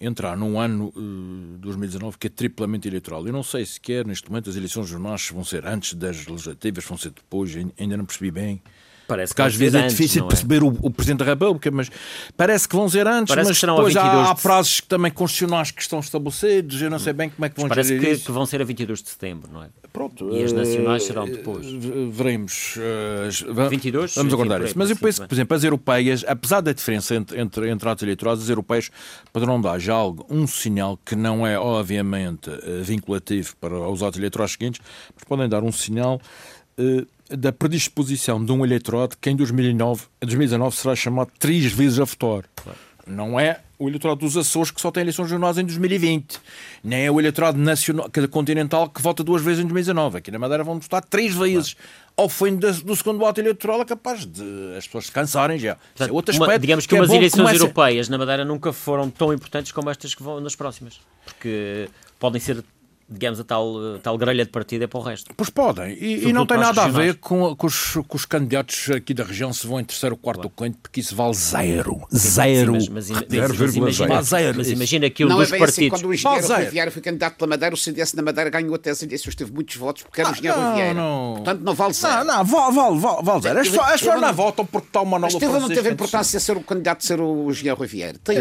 [0.00, 3.26] entrar num ano uh, 2019 que é triplamente eleitoral.
[3.26, 6.98] Eu não sei sequer, neste momento, as eleições jornais vão ser antes das legislativas, vão
[6.98, 8.62] ser depois, ainda não percebi bem.
[9.06, 10.28] Parece Porque às vezes é difícil é?
[10.28, 11.90] perceber o, o, Presidente da República, mas
[12.36, 15.80] parece que vão ser antes, parece mas depois há, há prazos que também constitucionais que
[15.80, 18.60] estão estabelecidos, eu não sei bem como é que vão parece que, que, vão ser
[18.60, 19.68] a 22 de setembro, não é?
[19.92, 20.30] Pronto.
[20.30, 21.66] E as nacionais serão eh, depois.
[22.10, 22.76] Veremos.
[22.76, 24.14] Uh, 22?
[24.14, 24.74] Vamos aguardar isso.
[24.76, 28.02] Mas eu penso que, por exemplo, as europeias, apesar da diferença entre, entre, entre atos
[28.02, 28.90] eleitorais, as europeias
[29.32, 34.18] poderão dar já algo, um sinal que não é, obviamente, eh, vinculativo para os atos
[34.18, 34.82] eleitorais seguintes,
[35.14, 36.20] mas podem dar um sinal
[36.78, 42.04] uh, da predisposição de um eleitorado que em 2009, 2019 será chamado três vezes a
[42.04, 42.44] votar.
[43.06, 46.40] Não é o eleitorado dos Açores que só tem eleições jornais em 2020.
[46.82, 50.18] Nem é o eleitorado nacional, continental que vota duas vezes em 2019.
[50.18, 51.74] Aqui na Madeira vão votar três vezes.
[51.74, 52.06] Claro.
[52.16, 54.42] Ao fim do segundo voto eleitoral é capaz de
[54.76, 55.72] as pessoas se cansarem já.
[55.72, 56.50] É Portanto, é outro aspecto.
[56.50, 57.60] Uma, digamos que, que é umas é eleições comece...
[57.60, 60.98] europeias na Madeira nunca foram tão importantes como estas que vão nas próximas.
[61.24, 62.64] Porque podem ser
[63.08, 65.32] digamos, a tal, a tal grelha de partida é para o resto.
[65.36, 65.92] Pois podem.
[65.92, 66.96] E, e não tem nada regionais.
[66.96, 70.14] a ver com, com, os, com, os, candidatos aqui da região se vão em terceiro
[70.14, 70.54] ou quarto claro.
[70.56, 72.02] quinto, porque isso vale zero.
[72.14, 72.80] Zero.
[72.80, 74.58] Sim, mas, mas, zero, mas, imagina, zero.
[74.58, 75.76] mas imagina que um não dos é partidos...
[75.76, 78.74] Assim, quando o engenheiro vale Riviera foi candidato pela Madeira, o CDS na Madeira ganhou
[78.74, 80.94] até as eleições, teve muitos votos porque era o engenheiro não, Riviera.
[80.94, 81.34] Não.
[81.36, 82.24] Portanto, não vale zero.
[82.24, 83.60] Não, não, vale, vale, vale, zero.
[83.60, 86.60] As pessoas não votam porque está uma nova Mas teve, não teve importância ser o
[86.60, 87.78] candidato ser o engenheiro.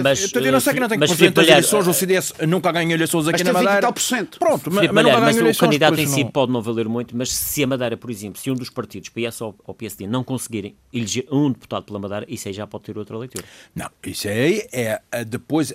[0.03, 3.27] Mas, eu não sei que não tem que fazer eleições, o CDS nunca ganhou eleições
[3.27, 3.93] aqui na Madeira.
[4.39, 6.31] Pronto, mas não mas o candidato em si não.
[6.31, 9.41] pode não valer muito, mas se a Madeira, por exemplo, se um dos partidos, PS
[9.41, 12.97] ou, ou PSD, não conseguirem eleger um deputado pela Madeira, isso aí já pode ter
[12.97, 13.45] outra leitura.
[13.73, 15.73] Não, isso aí é depois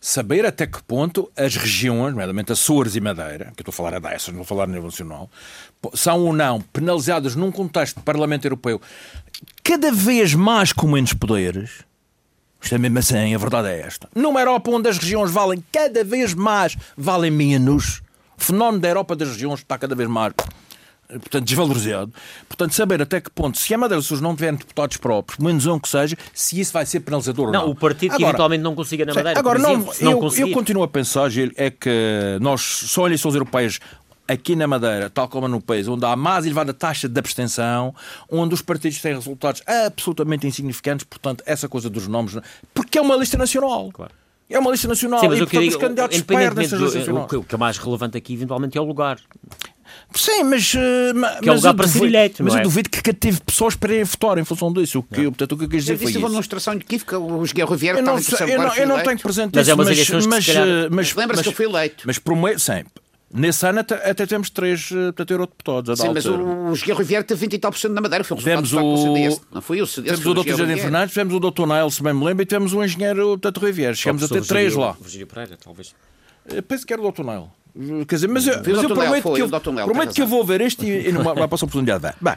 [0.00, 3.94] saber até que ponto as regiões, nomeadamente Açores e Madeira, que eu estou a falar
[3.94, 5.30] a dessas, não vou falar a nível nacional,
[5.94, 8.80] são ou não penalizadas num contexto de Parlamento Europeu
[9.62, 11.84] cada vez mais com menos poderes.
[12.62, 14.08] Isto é mesmo assim, a verdade é esta.
[14.14, 18.00] Numa Europa onde as regiões valem cada vez mais, valem menos,
[18.36, 20.32] fenómeno da Europa das regiões está cada vez mais
[21.18, 22.12] portanto, desvalorizado.
[22.48, 25.78] Portanto, saber até que ponto, se a Madeira Sul não tiver deputados próprios, menos um
[25.78, 27.62] que seja, se isso vai ser penalizador ou não.
[27.62, 30.52] Não, o partido que eventualmente não consiga na Madeira, agora, exemplo, não, não eu, eu,
[30.52, 33.80] continuo a pensar, Gil, é que nós, só eleições europeias
[34.26, 37.94] aqui na Madeira, tal como no país, onde há mais elevada taxa de abstenção,
[38.30, 42.36] onde os partidos têm resultados absolutamente insignificantes, portanto, essa coisa dos nomes,
[42.72, 43.90] porque é uma lista nacional.
[43.92, 44.12] Claro.
[44.48, 46.76] É uma lista nacional Sim, mas e, o que portanto, digo, os candidatos perdem essa
[46.76, 49.18] o, que, o que é mais relevante aqui, eventualmente, é o lugar.
[50.14, 50.74] Sim, mas.
[50.74, 50.78] Uh,
[51.40, 52.44] que é o lugar para ser eleito.
[52.44, 52.58] Mas é?
[52.58, 54.98] eu duvido que cative pessoas para irem votar em função disso.
[54.98, 56.10] O que, portanto, o que eu quis dizer foi.
[56.10, 59.18] Isso uma demonstração de que os Guerra Riviera eu não, eu não, eu não tenho
[59.18, 62.04] presente mas isso, é mas, mas, mas, mas lembra-se que eu fui eleito.
[62.06, 62.84] Mas prometo, sim,
[63.32, 65.98] Nesse ano até, até temos três uh, portanto, eurodeputados.
[65.98, 68.22] Sim, mas o, o Guerra Riviera teve 20 e tal por cento na Madeira.
[68.22, 69.40] Foi um tivemos o...
[69.50, 70.20] Não foi o CDS.
[70.20, 70.56] Temos o Dr.
[70.56, 71.66] Jardim Fernandes, tivemos o Dr.
[71.66, 73.94] Nael, se bem me lembro, e tivemos o engenheiro portanto, Riviera.
[73.94, 74.94] Chegamos a ter três lá.
[75.00, 75.94] Virgílio Pereira, talvez.
[76.46, 77.24] Eu eh, penso que era o Dr.
[77.24, 77.50] Nael.
[78.06, 80.60] Quer dizer, mas, eu, mas eu prometo, foi, que, eu, prometo que eu vou ver
[80.60, 82.14] este e, e não vai passar a oportunidade.
[82.20, 82.34] Bem,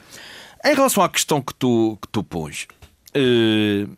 [0.63, 2.67] em relação à questão que tu, que tu pões.
[3.09, 3.89] Uh,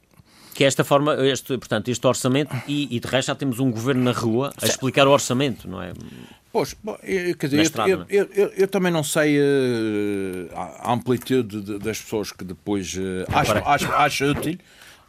[0.56, 3.70] que é esta forma, este, portanto, este orçamento, e, e de resto já temos um
[3.70, 5.94] governo na rua a explicar o orçamento, não é?
[6.52, 10.94] Pois, bom, eu, quer dizer, estrada, eu, eu, eu, eu, também não sei uh, a
[10.94, 14.58] amplitude de, das pessoas que depois uh, acho, acho, acho útil.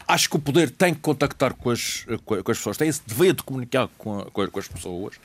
[0.06, 3.34] Acho que o poder tem que contactar com as, com as pessoas, tem esse dever
[3.34, 5.16] de comunicar com, a, com as pessoas.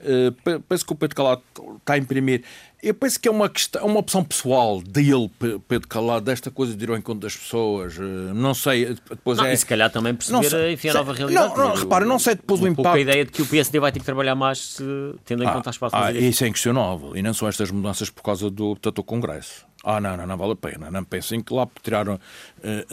[0.00, 1.42] Uh, penso que o Pedro Calado
[1.78, 2.42] está a imprimir.
[2.82, 5.30] Eu penso que é uma, questão, uma opção pessoal dele,
[5.66, 7.96] Pedro Calado, desta coisa de ir ao encontro das pessoas.
[7.96, 8.02] Uh,
[8.34, 8.96] não sei.
[9.08, 9.54] Depois não, é...
[9.54, 11.56] E se calhar também perceber, sei, enfim, a nova realidade.
[11.56, 12.96] Não, não repara, não sei depois um, o impacto.
[12.96, 14.76] a ideia de que o PSD vai ter que trabalhar mais
[15.24, 17.16] tendo em ah, conta as próximas ah, Isso é inquestionável.
[17.16, 19.64] E não são estas mudanças por causa do, do Congresso.
[19.84, 20.90] Ah, não, não, não vale a pena.
[20.90, 22.18] Não pensem que lá tiraram uh,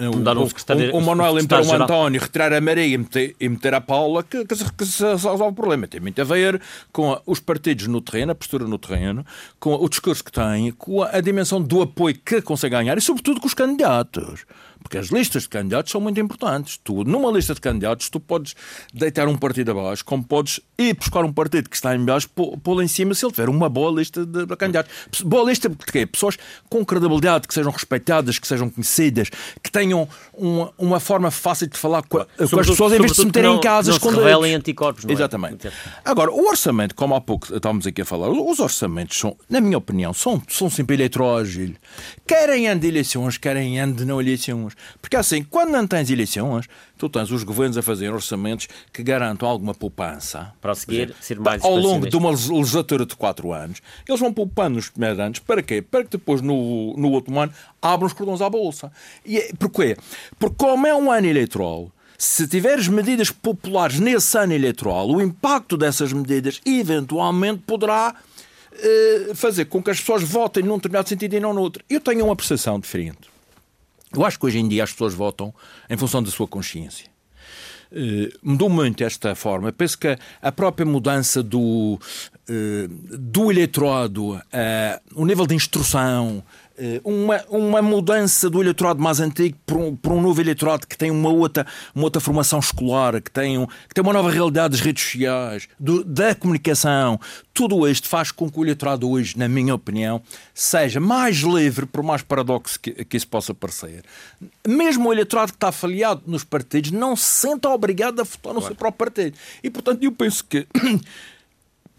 [0.03, 3.73] um, o, o, Manuel e meter o António, retirar a Maria e meter, e meter
[3.73, 5.87] a Paula, que, que, que se resolve o problema.
[5.87, 9.25] Tem muito a ver com os partidos no terreno, a postura no terreno,
[9.57, 13.01] com o discurso que têm, com a, a dimensão do apoio que consegue ganhar e,
[13.01, 14.45] sobretudo, com os candidatos.
[14.81, 16.79] Porque as listas de candidatos são muito importantes.
[16.83, 18.55] Tu, numa lista de candidatos, tu podes
[18.93, 22.81] deitar um partido abaixo, como podes ir buscar um partido que está em baixo, pô-lo
[22.81, 24.91] em cima se ele tiver uma boa lista de, candidatos.
[25.21, 26.05] Boa lista de quê?
[26.05, 26.37] Pessoas
[26.69, 29.29] com credibilidade, que sejam respeitadas, que sejam conhecidas,
[29.63, 33.17] que tenham uma, uma forma fácil de falar com, com as pessoas, em vez de
[33.17, 34.23] se meterem em casa escondidos.
[34.25, 35.13] revelem anticorpos, não é?
[35.13, 35.71] Exatamente.
[36.03, 39.77] Agora, o orçamento, como há pouco estávamos aqui a falar, os orçamentos são, na minha
[39.77, 41.51] opinião, são, são sempre eleitorais.
[42.25, 44.97] Querem ano de eleições, querem ano de não eleições eleições.
[45.01, 49.47] Porque assim, quando não tens eleições, tu tens os governos a fazer orçamentos que garantam
[49.47, 50.53] alguma poupança.
[50.61, 54.75] Para seguir, ser mais Ao longo de uma legislatura de quatro anos, eles vão poupando
[54.75, 55.39] nos primeiros anos.
[55.39, 55.81] Para quê?
[55.81, 58.91] Para que depois, no, no outro ano, abram os cordões à bolsa.
[59.25, 59.97] E é, porquê?
[60.39, 65.75] Porque como é um ano eleitoral, se tiveres medidas populares nesse ano eleitoral, o impacto
[65.75, 68.15] dessas medidas eventualmente poderá
[68.73, 71.83] eh, fazer com que as pessoas votem num determinado sentido e não no outro.
[71.89, 73.30] Eu tenho uma percepção diferente.
[74.13, 75.53] Eu acho que hoje em dia as pessoas votam
[75.89, 77.09] em função da sua consciência.
[77.91, 79.71] Uh, mudou muito esta forma.
[79.73, 81.99] Penso que a própria mudança do,
[82.49, 84.41] uh, do eleitorado, uh,
[85.13, 86.41] o nível de instrução,
[87.03, 91.11] uma, uma mudança do eleitorado mais antigo para um, para um novo eleitorado que tem
[91.11, 94.81] uma outra, uma outra formação escolar, que tem, um, que tem uma nova realidade das
[94.81, 97.19] redes sociais, do, da comunicação.
[97.53, 100.21] Tudo isto faz com que o eleitorado hoje, na minha opinião,
[100.53, 104.03] seja mais livre, por mais paradoxo que, que isso possa parecer.
[104.67, 108.59] Mesmo o eleitorado que está afiliado nos partidos não se sente obrigado a votar no
[108.59, 108.65] claro.
[108.67, 109.37] seu próprio partido.
[109.63, 110.67] E, portanto, eu penso que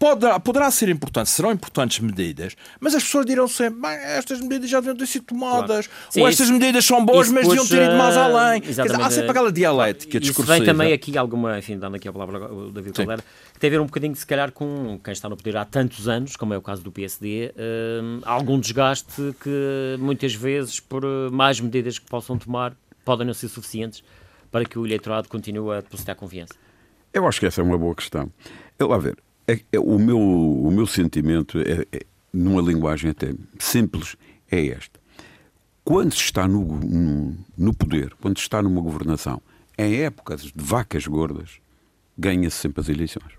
[0.03, 4.81] Poderá, poderá ser importante, serão importantes medidas, mas as pessoas dirão sempre: estas medidas já
[4.81, 6.09] deviam ter sido tomadas, claro.
[6.09, 8.59] Sim, ou estas isso, medidas são boas, mas deviam ter ido mais além.
[8.59, 10.57] Dizer, há sempre aquela dialética discursiva.
[10.57, 13.71] vem também aqui alguma, enfim, dando aqui a palavra ao David Caldeira, que tem a
[13.71, 16.57] ver um bocadinho, se calhar, com quem está no poder há tantos anos, como é
[16.57, 22.37] o caso do PSD, uh, algum desgaste que muitas vezes, por mais medidas que possam
[22.37, 24.03] tomar, podem não ser suficientes
[24.51, 26.55] para que o eleitorado continue a depositar confiança.
[27.13, 28.29] Eu acho que essa é uma boa questão.
[28.77, 29.15] Eu lá ver,
[29.47, 32.01] é, é, o, meu, o meu sentimento, é, é,
[32.31, 34.15] numa linguagem até simples,
[34.49, 34.91] é este.
[35.83, 39.41] Quando se está no, no, no poder, quando se está numa governação,
[39.77, 41.59] em épocas de vacas gordas,
[42.17, 43.33] ganha-se sempre as eleições.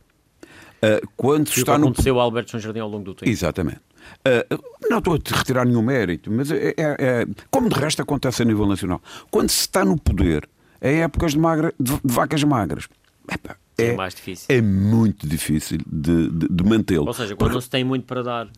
[0.83, 1.87] Uh, quando se está no...
[1.87, 3.31] aconteceu ao Alberto João Jardim ao longo do tempo.
[3.31, 3.81] Exatamente.
[4.21, 8.43] Uh, não estou a retirar nenhum mérito, mas é, é, é, como de resto acontece
[8.43, 9.01] a nível nacional.
[9.31, 10.47] Quando se está no poder,
[10.83, 12.87] em épocas de, magra, de, de vacas magras,
[13.31, 14.47] epa, é, é, mais difícil.
[14.49, 17.07] É muito difícil de, de, de mantê-lo.
[17.07, 18.49] Ou seja, quando Porque, não se tem muito para dar.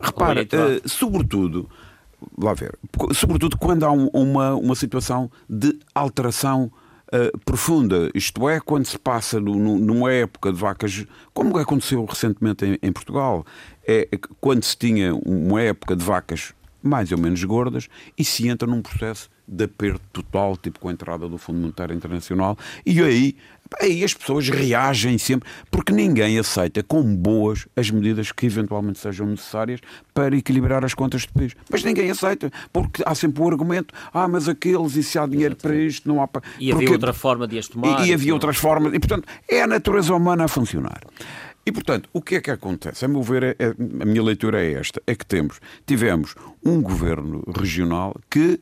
[0.00, 1.68] Repara, uh, sobretudo,
[2.36, 2.78] lá ver,
[3.14, 6.70] sobretudo quando há um, uma, uma situação de alteração
[7.06, 12.04] uh, profunda, isto é, quando se passa no, no, numa época de vacas, como aconteceu
[12.04, 13.46] recentemente em, em Portugal,
[13.86, 14.06] é
[14.40, 16.52] quando se tinha uma época de vacas
[16.82, 20.92] mais ou menos gordas e se entra num processo de aperto total, tipo com a
[20.92, 23.36] entrada do Fundo Monetário Internacional, e aí
[23.80, 29.26] Aí as pessoas reagem sempre, porque ninguém aceita como boas as medidas que eventualmente sejam
[29.26, 29.80] necessárias
[30.14, 31.54] para equilibrar as contas do país.
[31.70, 35.56] Mas ninguém aceita, porque há sempre o argumento: ah, mas aqueles, e se há dinheiro
[35.56, 36.42] para isto, não há para.
[36.58, 38.04] E havia outra forma de as tomar.
[38.04, 41.00] E, e havia outras formas, e portanto é a natureza humana a funcionar.
[41.68, 43.04] E, portanto, o que é que acontece?
[43.04, 46.80] A meu ver, é, é, a minha leitura é esta: é que temos, tivemos um
[46.80, 48.58] governo regional que,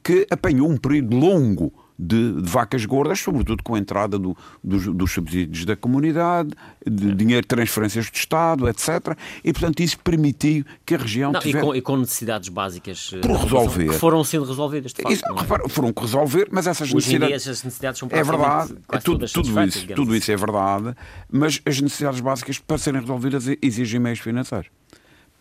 [0.00, 4.86] que apanhou um período longo de, de, vacas gordas, sobretudo com a entrada do, dos,
[4.86, 6.50] dos, subsídios da comunidade,
[6.84, 9.16] de dinheiro de transferências do Estado, etc.
[9.42, 11.58] E, portanto, isso permitiu que a região não, tivesse...
[11.58, 13.88] E com, e com, necessidades básicas eh, por resolver.
[13.88, 15.14] que foram sendo resolvidas, de facto.
[15.14, 15.68] Isso, é?
[15.68, 17.34] Foram que resolver, mas essas necessidades...
[17.34, 20.94] essas necessidades são É verdade, tudo, tudo, isso, tudo isso é verdade,
[21.30, 24.68] mas as necessidades básicas, para serem resolvidas, exigem meios financeiros.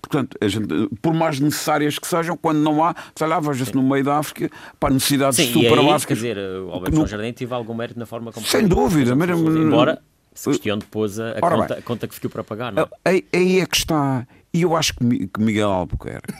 [0.03, 0.67] Portanto, gente,
[1.01, 4.53] por mais necessárias que sejam, quando não há, sei lá, veja-se no meio da África,
[4.77, 6.19] para necessidades Sim, super aí, básicas.
[6.19, 8.45] Quer dizer, o Alberto João Jardim teve algum mérito na forma como.
[8.45, 10.01] Sem dúvida, mas, embora
[10.33, 12.73] se questione depois a, conta, a, conta, que ficou para pagar.
[12.73, 12.87] Não é?
[13.05, 14.27] Aí, aí é que está.
[14.53, 15.03] E eu acho que
[15.39, 16.33] Miguel Albuquerque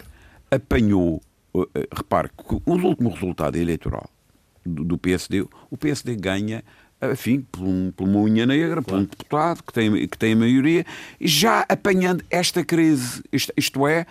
[0.51, 1.21] apanhou.
[1.55, 4.09] Uh, repare que o último resultado eleitoral
[4.65, 6.63] do PSD, o PSD ganha
[7.11, 8.83] enfim, por, um, por uma unha negra, claro.
[8.83, 10.85] por um deputado que tem, que tem a maioria,
[11.19, 14.05] já apanhando esta crise, isto, isto é,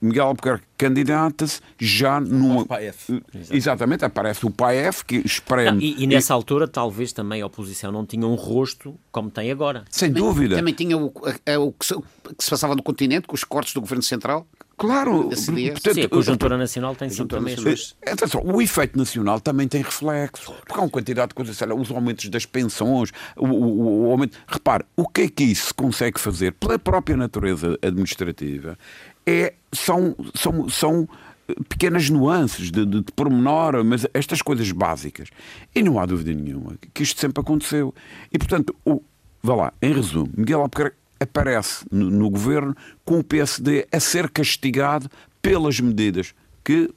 [0.00, 2.64] Miguel Albuquerque candidata-se já numa.
[2.64, 3.22] PAEF.
[3.50, 5.84] Exatamente, aparece o PAEF que espreme.
[5.84, 9.84] e, e, nessa altura, talvez também a oposição não tinha um rosto como tem agora.
[9.90, 10.56] Sem também, dúvida.
[10.56, 13.44] Também tinha o, o, o, que se, o, que se, passava no continente, com os
[13.44, 14.46] cortes do governo central.
[14.80, 19.68] Claro, portanto, Sim, a conjuntura nacional tem sempre também as Atenção, o efeito nacional também
[19.68, 24.06] tem reflexo, porque há uma quantidade de coisas, lá, os aumentos das pensões, o, o,
[24.06, 24.38] o aumento.
[24.48, 28.78] Repare, o que é que isso se consegue fazer pela própria natureza administrativa
[29.26, 31.06] é, são, são, são
[31.46, 35.28] eh, pequenas nuances de, de, de pormenor, mas estas coisas básicas.
[35.74, 37.94] E não há dúvida nenhuma que isto sempre aconteceu.
[38.32, 39.02] E, portanto, o,
[39.42, 44.30] vá lá, em resumo, Miguel Albuquerque aparece no, no governo com o PSD a ser
[44.30, 45.08] castigado
[45.42, 46.90] pelas medidas que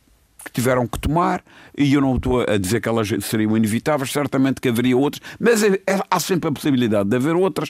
[0.44, 1.44] que tiveram que tomar,
[1.78, 5.64] e eu não estou a dizer que elas seriam inevitáveis, certamente que haveria outras, mas
[5.64, 7.70] é, é, há sempre a possibilidade de haver outras,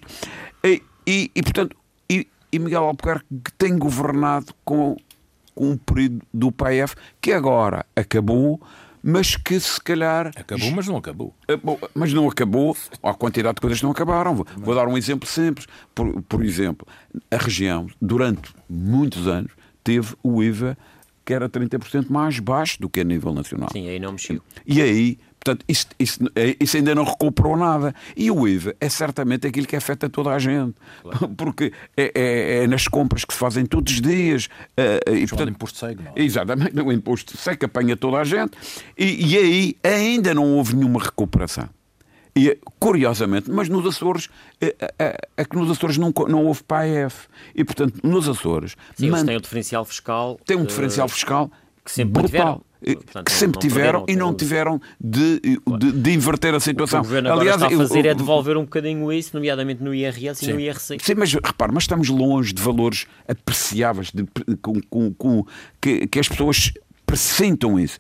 [0.63, 1.75] e, e, e portanto,
[2.09, 3.25] e, e, Miguel Albuquerque
[3.57, 4.97] tem governado com,
[5.53, 8.59] com um período do PAF que agora acabou,
[9.03, 10.31] mas que se calhar.
[10.35, 11.35] Acabou, mas não acabou.
[11.47, 11.59] Eh,
[11.93, 14.35] mas não acabou, a quantidade de coisas não acabaram.
[14.35, 15.67] Vou, vou dar um exemplo simples.
[15.93, 16.87] Por, por exemplo,
[17.29, 19.51] a região, durante muitos anos,
[19.83, 20.77] teve o IVA
[21.25, 23.69] que era 30% mais baixo do que a nível nacional.
[23.71, 24.41] Sim, aí não mexeu.
[24.65, 27.93] E aí Portanto, isso, isso, é, isso, ainda não recuperou nada.
[28.15, 30.75] E o IVA é certamente aquilo que afeta toda a gente.
[31.01, 31.29] Claro.
[31.35, 34.45] Porque é, é, é, nas compras que se fazem todos os dias.
[34.45, 36.11] Uh, e, portanto, o imposto não é?
[36.15, 38.51] Exatamente, o imposto segue apanha toda a gente.
[38.97, 41.67] E, e aí ainda não houve nenhuma recuperação.
[42.35, 44.29] E, curiosamente, mas nos Açores,
[44.59, 47.27] é, que nos Açores não, não houve PAEF.
[47.53, 48.75] E, portanto, nos Açores.
[48.95, 49.25] Sim, man...
[49.25, 50.39] têm um diferencial fiscal.
[50.45, 51.51] Tem um diferencial fiscal
[51.83, 52.63] que sempre brutal.
[52.85, 56.99] Eh, Portanto, que sempre não tiveram e não tiveram de, de, de, inverter a situação.
[56.99, 60.39] O governo Aliás, está a fazer eu, é devolver um bocadinho isso, nomeadamente no IRS
[60.45, 60.51] sim.
[60.51, 60.97] e no IRC.
[60.99, 64.25] Sim, mas repare, mas estamos longe de valores apreciáveis de,
[64.61, 65.45] com, com, com
[65.79, 66.73] que, que as pessoas
[67.05, 67.99] pressentam isso.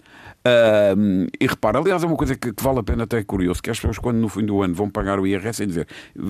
[1.39, 3.69] E repara, aliás, é uma coisa que, que, vale a pena até é curioso, que
[3.69, 5.87] as pessoas quando no fim do ano vão pagar o IRS e dizer,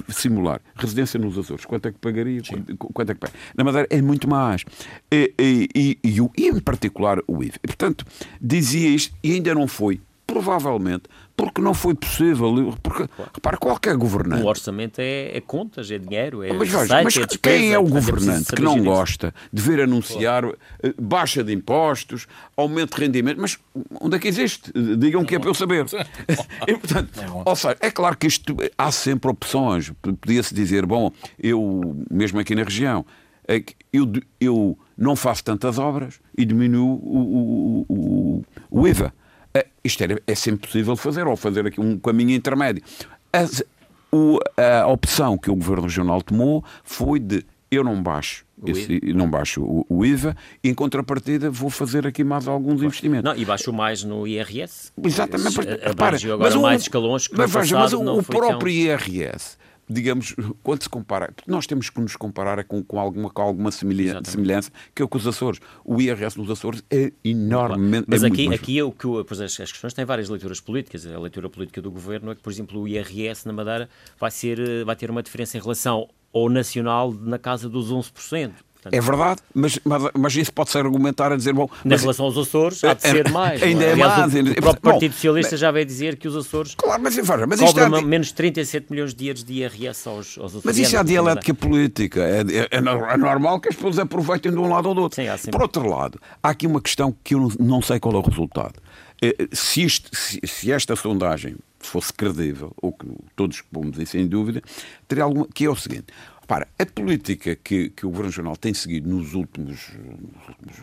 [0.08, 2.41] simular, residência nos Açores, quanto é que pagaria?
[2.47, 3.34] Quanto, quanto, é que paga?
[3.58, 4.63] Na Madeira é muito mais.
[5.12, 7.58] E, e, e, e, e em particular o IVA.
[7.63, 8.06] E, portanto,
[8.39, 9.99] dizia isto e ainda não foi
[10.34, 11.04] provavelmente
[11.36, 12.76] porque não foi possível.
[12.82, 13.32] Porque, claro.
[13.34, 14.43] repara, qualquer governante.
[14.43, 16.54] O orçamento é, é contas, é dinheiro, é.
[16.54, 20.43] Mas, receita, mas é despesa, quem é o governante que não gosta de ver anunciar
[20.43, 20.58] claro.
[20.82, 23.39] Eh, baixa de impostos, aumento de rendimento?
[23.39, 23.58] Mas
[24.00, 24.72] onde é que existe?
[24.98, 25.86] Digam que é para eu saber.
[26.67, 27.12] e, portanto,
[27.46, 29.91] ou seja, é claro que isto há sempre opções.
[30.22, 33.06] Podia-se dizer, bom, eu, mesmo aqui na região,
[33.48, 39.13] é eu, eu não faço tantas obras e diminuo o, o, o, o IVA.
[39.55, 42.83] Uh, isto era, é sempre possível fazer, ou fazer aqui um caminho intermédio.
[43.31, 43.63] As,
[44.11, 49.29] o, a opção que o Governo Regional tomou foi de eu não baixo esse, não
[49.29, 53.25] baixo o, o, IVA, e em contrapartida vou fazer aqui mais alguns investimentos.
[53.25, 54.91] Não, e baixo mais no IRS.
[55.03, 55.55] Exatamente.
[55.57, 58.69] Mas, repara, mas mais escalões que mas, passado mas o, o próprio tão...
[58.69, 59.57] IRS
[59.89, 64.32] digamos, quando se compara, nós temos que nos comparar com, com alguma, com alguma semelhança,
[64.32, 65.60] semelhança, que é o que os Açores.
[65.84, 68.06] O IRS nos Açores é enormemente.
[68.08, 71.06] Mas é aqui, aqui é o que pois as, as questões têm várias leituras políticas.
[71.06, 74.84] A leitura política do governo é que, por exemplo, o IRS na Madeira vai, ser,
[74.86, 78.52] vai ter uma diferença em relação ao nacional na casa dos 11%.
[78.84, 81.69] Portanto, é verdade, mas, mas, mas, isso pode ser argumentar a dizer, bom...
[81.86, 83.63] Na relação aos Açores, há de ser mais.
[83.63, 84.34] Ainda é, mais.
[84.34, 87.60] O, o próprio bom, Partido Socialista já veio dizer que os Açores claro, mas, mas
[87.62, 88.02] cobram é...
[88.02, 90.65] menos 37 milhões de euros de IRS aos, aos Açores.
[90.65, 92.22] Mas isso é a dialética política.
[92.22, 95.22] É, é, é, normal que as pessoas aproveitem de um lado ou do outro.
[95.38, 98.22] Sim, Por outro lado, há aqui uma questão que eu não, sei qual é o
[98.22, 98.74] resultado.
[99.22, 104.28] É, se, isto, se, se esta sondagem fosse credível, ou que todos pomos isso em
[104.28, 104.62] dúvida,
[105.08, 105.48] teria alguma.
[105.54, 106.08] que é o seguinte:
[106.43, 109.91] Repara, a política que, que o Governo Regional tem seguido nos últimos,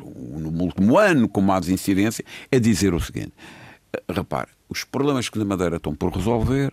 [0.09, 3.33] no último ano, com mais incidência, é dizer o seguinte:
[4.09, 6.73] repare, os problemas que na Madeira estão por resolver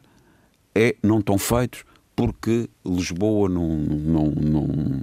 [0.73, 1.83] é, não estão feitos
[2.15, 5.01] porque Lisboa não, não, não,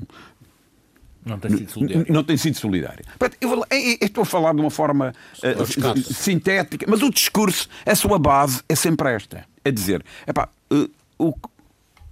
[1.26, 2.06] não tem sido solidária.
[2.08, 3.04] Não tem sido solidária.
[3.38, 7.94] Eu, eu, eu estou a falar de uma forma uh, sintética, mas o discurso, a
[7.94, 9.44] sua base é sempre esta.
[9.62, 11.34] É dizer, epá, uh, o,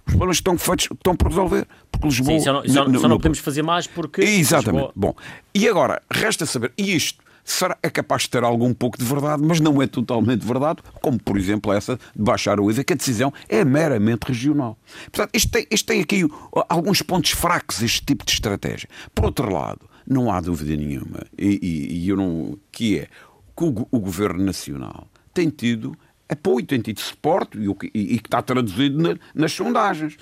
[0.05, 1.67] os problemas estão feitos, estão por resolver.
[1.91, 2.39] Porque Lisboa.
[2.39, 4.21] Sim, só não, só, no, só não podemos fazer mais porque.
[4.21, 4.87] Exatamente.
[4.87, 4.93] Lisboa...
[4.95, 5.15] Bom,
[5.53, 9.43] e agora, resta saber, e isto será, é capaz de ter algum pouco de verdade,
[9.43, 12.95] mas não é totalmente verdade, como por exemplo essa de baixar o IVA, que a
[12.95, 14.77] decisão é meramente regional.
[15.11, 16.25] Portanto, isto tem, isto tem aqui
[16.69, 18.87] alguns pontos fracos, este tipo de estratégia.
[19.13, 23.07] Por outro lado, não há dúvida nenhuma, e, e, e eu não, que é
[23.55, 25.97] que o, o Governo Nacional tem tido
[26.33, 27.57] apoio, tem tido suporte
[27.93, 30.17] e, que está traduzido na, nas sondagens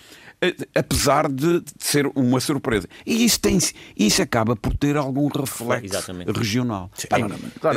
[0.73, 2.87] apesar de, de, ser uma surpresa.
[3.05, 3.59] E isso, tem,
[3.95, 6.31] isso acaba por ter algum reflexo Exatamente.
[6.31, 6.89] regional.
[6.95, 7.07] Sim,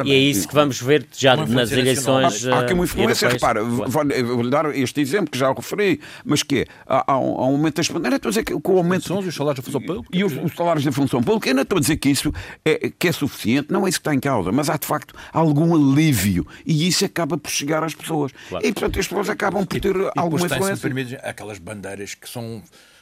[0.04, 2.46] e é isso que vamos ver já nas eleições.
[2.46, 6.60] Há, há aqui uma influência, repara, vou-lhe dar este exemplo que já referi, mas que
[6.60, 8.78] é, há, há, um, há um aumento das Não estou a dizer que, que o
[8.78, 9.04] aumento.
[9.04, 10.08] São os salários da função pública.
[10.12, 12.32] E os, os, salários da função pública, eu não estou a dizer que isso
[12.64, 15.14] é, que é suficiente, não é isso que está em causa, mas há de facto
[15.32, 18.32] algum alívio e isso acaba por chegar às pessoas.
[18.48, 18.66] Claro.
[18.66, 21.20] E portanto as pessoas acabam por ter e, alguma e influência.
[21.22, 22.53] aquelas bandeiras que são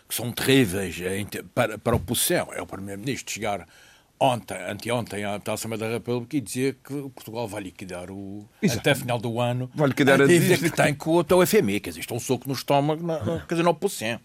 [0.09, 0.97] que são terríveis
[1.55, 2.49] para, para a oposição.
[2.53, 3.67] É o Primeiro-Ministro chegar
[4.23, 8.81] ontem, anteontem, à Assembleia da República e dizer que Portugal vai liquidar o, Exato.
[8.81, 11.81] até final do ano vai liquidar a dívida que tem com o FMI.
[11.81, 14.21] Quer dizer, isto é um soco no estômago, na, quer dizer, na oposição.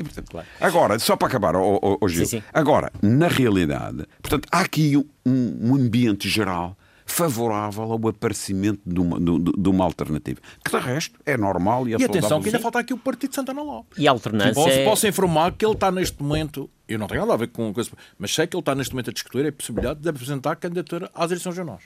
[0.61, 2.43] Agora, só para acabar, oh, oh, Gil, sim, sim.
[2.53, 6.77] agora, na realidade, portanto, há aqui um, um ambiente geral
[7.07, 10.39] favorável ao aparecimento de uma, de, de uma alternativa.
[10.63, 13.35] Que de resto é normal e E atenção, que ainda falta aqui o Partido de
[13.35, 13.97] Santana Lopes.
[13.97, 14.53] E a alternância.
[14.53, 14.83] Posso, é...
[14.83, 17.95] posso informar que ele está neste momento, eu não tenho nada a ver com isso,
[18.19, 21.09] mas sei que ele está neste momento a discutir a possibilidade de apresentar a candidatura
[21.15, 21.83] às eleições regionais.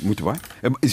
[0.00, 0.34] Muito bem.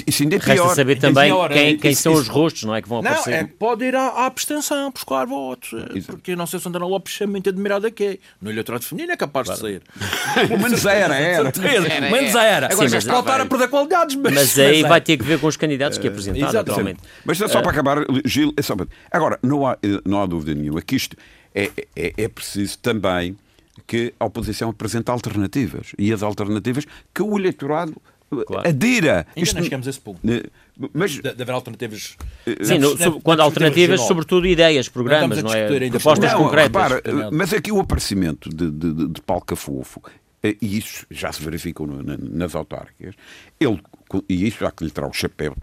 [0.07, 0.55] Isso ainda é pior.
[0.55, 2.81] Resta saber também pior, quem, é, quem isso, são isso, os rostos, não é?
[2.81, 3.33] Que vão não, aparecer.
[3.33, 5.71] É, pode ir à, à abstenção, buscar votos.
[5.95, 6.07] Isso.
[6.07, 8.19] Porque não sei se Santana Lopes é muito admirado aqui.
[8.41, 9.61] No eleitorado feminino é capaz claro.
[9.61, 9.81] de sair.
[10.47, 11.51] Pelo menos era, era.
[11.51, 12.67] Pelo menos era.
[12.71, 14.15] Agora Sim, já voltar a perder qualidades.
[14.15, 17.01] Mas, mas aí mas vai ter que ver com os candidatos que apresentaram, naturalmente.
[17.25, 18.87] Mas só para acabar, Gil, é só para...
[19.11, 21.15] Agora, não há, não há dúvida nenhuma que isto
[21.53, 23.35] é, é, é preciso também
[23.87, 25.93] que a oposição apresente alternativas.
[25.97, 27.99] E as alternativas que o eleitorado
[28.29, 28.67] claro.
[28.67, 29.27] adira.
[29.35, 30.19] Ainda Isto, não chegamos a esse ponto.
[30.93, 32.15] Mas, de, de haver alternativas.
[32.61, 35.89] Sim, no, no, quando alternativas, sobretudo ideias, programas, não, é?
[35.89, 36.91] Propostas não, concretas.
[36.91, 40.01] Repara, mas aqui o aparecimento de, de, de Paulo Cafofo,
[40.41, 43.15] eh, e isso já se verificou nas autárquicas,
[43.59, 43.81] ele,
[44.27, 45.55] e isso há que lhe tirar o chapéu,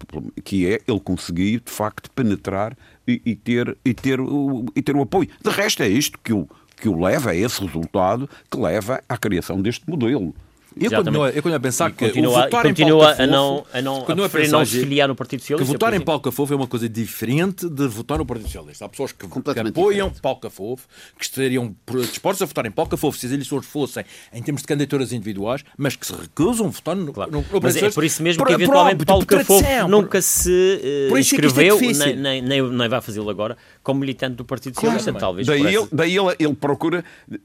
[0.45, 2.77] que é ele conseguir, de facto, penetrar
[3.09, 5.29] e, e, ter, e, ter, o, e ter o apoio.
[5.43, 6.47] De resto, é isto que o,
[6.77, 10.35] que o leva, é esse resultado que leva à criação deste modelo.
[10.79, 14.05] Eu continuo, eu continuo a pensar que continua, votar continua em a não, a não,
[14.07, 15.65] a a não se filiar no Partido Socialista.
[15.65, 18.85] Que votar em Paulo Cafofo é uma coisa diferente de votar no Partido Socialista.
[18.85, 20.13] Há pessoas que, que apoiam.
[20.21, 20.87] Paulo Cafofo,
[21.19, 24.69] que estariam dispostos a votar em Paulo Cafofo se as eleições fossem em termos de
[24.69, 27.31] candidaturas individuais, mas que se recusam a votar no, claro.
[27.31, 31.79] no, no Mas é por isso mesmo que eventualmente Paulo Cafofo nunca se uh, inscreveu,
[31.79, 35.47] é nem, nem, nem vai fazê-lo agora, como militante do Partido Socialista, claro, talvez.
[35.47, 37.03] Daí, ele, daí ele, ele procura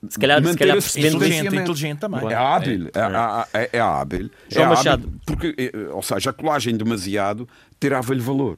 [0.09, 2.29] se calhar, se calhar inteligente, inteligente também.
[2.29, 3.20] É hábil, é, é,
[3.53, 4.29] é, é hábil.
[4.49, 5.03] João é Machado.
[5.03, 7.47] Hábil porque, eh, ou seja, a colagem demasiado
[7.79, 8.57] tirava-lhe valor.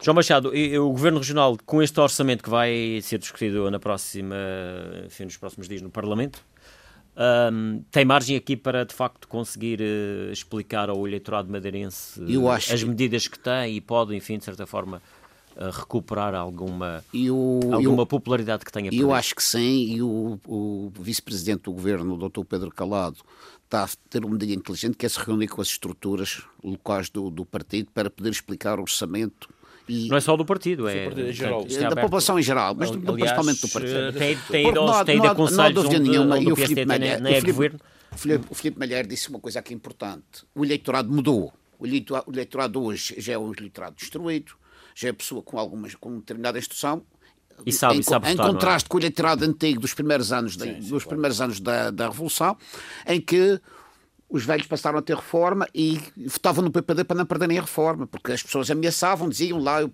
[0.00, 4.36] João Machado, o Governo Regional, com este orçamento que vai ser discutido na próxima,
[5.06, 6.42] enfim, nos próximos dias no Parlamento,
[7.16, 12.20] um, tem margem aqui para de facto conseguir uh, explicar ao eleitorado madeirense
[12.72, 15.00] as medidas que tem e pode, enfim, de certa forma,
[15.56, 20.92] recuperar alguma, eu, alguma eu, popularidade que tenha Eu acho que sim, e o, o
[20.98, 22.44] vice-presidente do governo, o Dr.
[22.44, 23.18] Pedro Calado,
[23.64, 27.30] está a ter uma medida inteligente que é se reunir com as estruturas locais do,
[27.30, 29.48] do partido para poder explicar o orçamento
[29.88, 31.66] e não é só do partido, é, partido geral.
[31.68, 34.18] é da população em geral, mas Aliás, principalmente do partido.
[34.18, 37.20] Tem, tem ido aos, tem ido a conselhos onde, nenhuma, onde o, o Filipe Malher,
[37.20, 37.78] nem é governo.
[38.10, 40.44] O Filipe, o Filipe Malher disse uma coisa aqui importante.
[40.54, 41.52] O eleitorado mudou.
[41.78, 44.54] O eleitorado, o eleitorado hoje já é um eleitorado destruído
[44.94, 47.04] já é pessoa com, algumas, com determinada instrução,
[47.64, 48.88] e sabe, em, sabe em contraste é?
[48.88, 52.08] com o eleitorado antigo dos primeiros anos, da, sim, sim, dos primeiros anos da, da
[52.08, 52.56] Revolução,
[53.06, 53.60] em que
[54.34, 58.04] os velhos passaram a ter reforma e votavam no PPD para não perderem a reforma,
[58.04, 59.88] porque as pessoas ameaçavam, diziam lá, eu,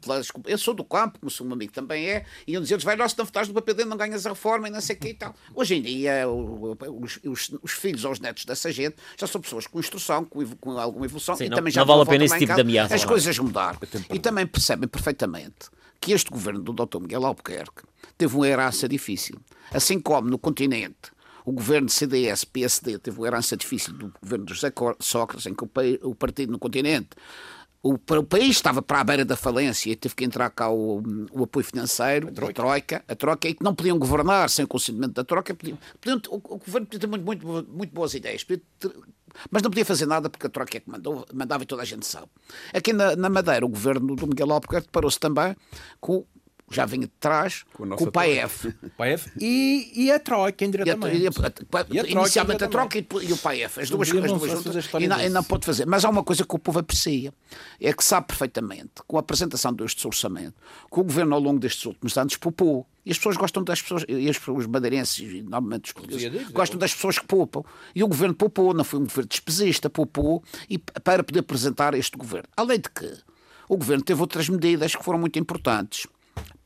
[0.46, 3.12] eu sou do campo, como o meu amigo também é, e iam dizer, os velhos,
[3.12, 5.14] se não votares no PPD não ganhas a reforma e não sei o que e
[5.14, 5.34] tal.
[5.54, 9.66] Hoje em dia, os, os, os, filhos ou os netos dessa gente já são pessoas
[9.66, 12.24] com instrução, com, com alguma evolução, Sim, e não, também já não vale a pena
[12.24, 12.94] esse tipo de ameaça.
[12.94, 13.78] As coisas mudaram.
[14.10, 15.68] E também percebem perfeitamente
[16.00, 16.98] que este governo do Dr.
[16.98, 17.82] Miguel Albuquerque
[18.16, 19.38] teve uma herança difícil.
[19.70, 21.12] Assim como no continente
[21.44, 25.64] o governo CDS-PSD teve uma herança difícil do governo de José Sócrates, em que
[26.02, 27.10] o, partido no continente
[27.82, 31.02] o, o, país estava para a beira da falência e teve que entrar cá o,
[31.32, 32.50] o apoio financeiro, a troika.
[32.50, 35.54] a troika, a troika, e que não podiam governar sem o consentimento da troika.
[35.54, 38.60] Podiam, podiam, o, o, governo podia ter muito, muito, muito boas ideias, ter,
[39.50, 41.86] mas não podia fazer nada porque a troika é que mandou, mandava e toda a
[41.86, 42.26] gente sabe.
[42.74, 45.56] Aqui na, na Madeira, o governo do Miguel Albuquerque deparou-se também
[46.00, 46.26] com
[46.70, 48.72] já vinha de trás com, com o PAEF.
[48.96, 51.16] PAEF e, e a Troika, indiretamente.
[51.16, 53.80] E a, e a, a, inicialmente a Troika e, e, o PAEF.
[53.80, 54.88] As duas, as duas juntas.
[55.00, 55.84] E não, e não pode fazer.
[55.84, 57.34] Mas há uma coisa que o povo aprecia.
[57.80, 60.54] É que sabe perfeitamente, com a apresentação deste orçamento,
[60.90, 62.86] que o governo ao longo destes últimos anos poupou.
[63.04, 66.78] E as pessoas gostam das pessoas, e as, os madeirenses, e normalmente os portugueses, gostam
[66.78, 67.64] das pessoas que poupam.
[67.94, 72.16] E o governo poupou, não foi um governo despesista, poupou e, para poder apresentar este
[72.16, 72.48] governo.
[72.56, 73.12] Além de que
[73.68, 76.06] o governo teve outras medidas que foram muito importantes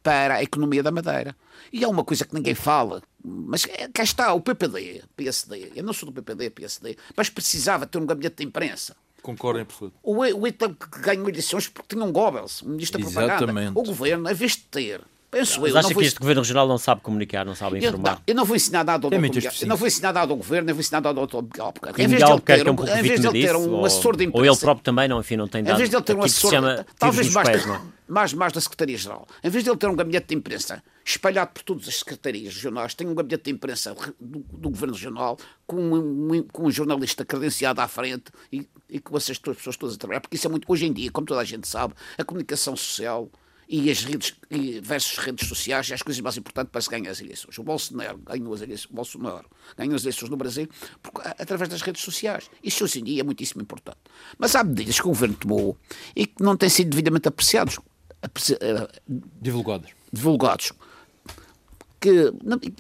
[0.05, 1.35] para a economia da Madeira.
[1.73, 5.83] E é uma coisa que ninguém fala, mas é, cá está, o PPD, PSD, eu
[5.83, 8.95] não sou do PPD, PSD, mas precisava ter um gabinete de imprensa.
[9.23, 9.97] Concordem, em absoluto.
[10.03, 13.73] O, o que ganhou eleições porque tinha um Goebbels, um ministro da propaganda.
[13.75, 15.01] O governo, em vez de ter
[15.35, 15.79] Penso Mas eu.
[15.79, 18.11] acha que este Governo Regional não sabe comunicar, não sabe informar?
[18.11, 19.45] Eu, não, eu não vou ensinar nada ao é Dr.
[19.63, 21.43] Eu não vou ensinar nada ao Governo, eu vou ensinar nada ao Dr.
[21.43, 22.03] Miguel Albuquerque.
[22.03, 24.47] Em vez de ele ter, um, em vez de ele ter um assessor de imprensa...
[24.47, 25.75] Ou ele próprio também, não, enfim, não tem dado...
[25.75, 26.85] Em vez de ele ter um assessor...
[26.97, 29.27] Talvez mais, pés, da, mais, mais da Secretaria-Geral.
[29.43, 32.95] Em vez de ele ter um gabinete de imprensa espalhado por todas as secretarias regionais,
[32.95, 37.81] tem um gabinete de imprensa do, do Governo Regional com um, com um jornalista credenciado
[37.81, 40.65] à frente e, e com essas pessoas todas a trabalhar, porque isso é muito...
[40.71, 43.29] Hoje em dia, como toda a gente sabe, a comunicação social
[43.77, 47.21] e as redes e versus redes sociais as coisas mais importantes para se ganhar as
[47.21, 47.59] eleições.
[47.59, 50.69] O Bolsonaro ganhou as eleições, o Bolsonaro ganhou as eleições no Brasil
[51.03, 52.49] porque, através das redes sociais.
[52.63, 53.99] Isso hoje em dia é muitíssimo importante.
[54.39, 55.77] Mas há medidas que o governo tomou
[56.15, 57.81] e que não têm sido devidamente apreciados.
[59.43, 59.91] Divulgados.
[60.13, 60.73] Divulgados.
[62.01, 62.33] que,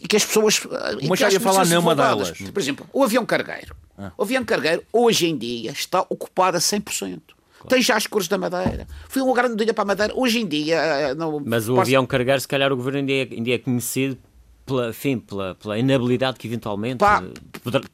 [0.08, 0.60] que as pessoas.
[1.08, 2.30] Mas já ia falar numa delas.
[2.30, 3.74] Por exemplo, o avião cargueiro.
[3.98, 4.12] Ah.
[4.16, 7.33] O avião cargueiro, hoje em dia, está ocupado a 100%.
[7.64, 7.68] Claro.
[7.68, 8.86] Tem já as cores da Madeira.
[9.08, 10.12] Foi uma grande dia para a Madeira.
[10.14, 10.76] Hoje em dia.
[10.76, 14.18] Eh, não, Mas o avião cargueiro, se calhar, o governo ainda é, ainda é conhecido
[14.64, 17.22] pela, enfim, pela, pela inabilidade que eventualmente Pá,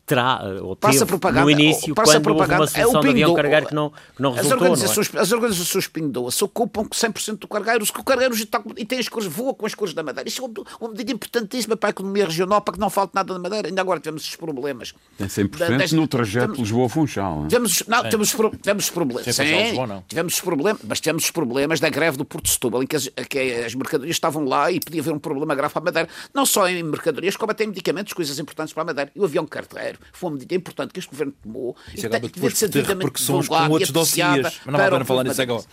[0.06, 3.34] terá eh, ou teve propaganda, no início quando propaganda, houve uma solução é de avião
[3.34, 4.56] cargueiro que não, que não resultou.
[4.56, 5.18] As organizações, é?
[5.18, 9.08] as organizações Pindoa se ocupam com 100% do cargueiro, o cargueiro está, e tem as
[9.08, 10.28] cores, voa com as cores da Madeira.
[10.28, 13.32] Isso é uma, uma medida importantíssima para a economia regional, para que não falte nada
[13.32, 13.68] da Madeira.
[13.68, 14.94] Ainda agora tivemos esses problemas.
[15.18, 17.46] Tem 100% da, no trajeto Lisboa-Funchal.
[17.48, 19.34] Tivemos, não, temos, tivemos problemas.
[19.34, 22.82] Sim, Lisboa, tivemos os problemas, mas tivemos os problemas da greve do Porto de Setúbal,
[22.82, 25.82] em que as, que as mercadorias estavam lá e podia haver um problema grave para
[25.82, 26.08] a Madeira.
[26.34, 29.10] Não só em mercadorias, como até medicamentos, coisas importantes para a Madeira.
[29.14, 31.76] E o avião carteiro foi uma medida importante que este governo tomou.
[31.94, 34.60] Isso e depois ser ter repercussões com outros dossiers.
[34.64, 35.64] Mas não vale a pena falar nisso agora.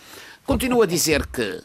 [0.44, 1.62] Continuo a dizer que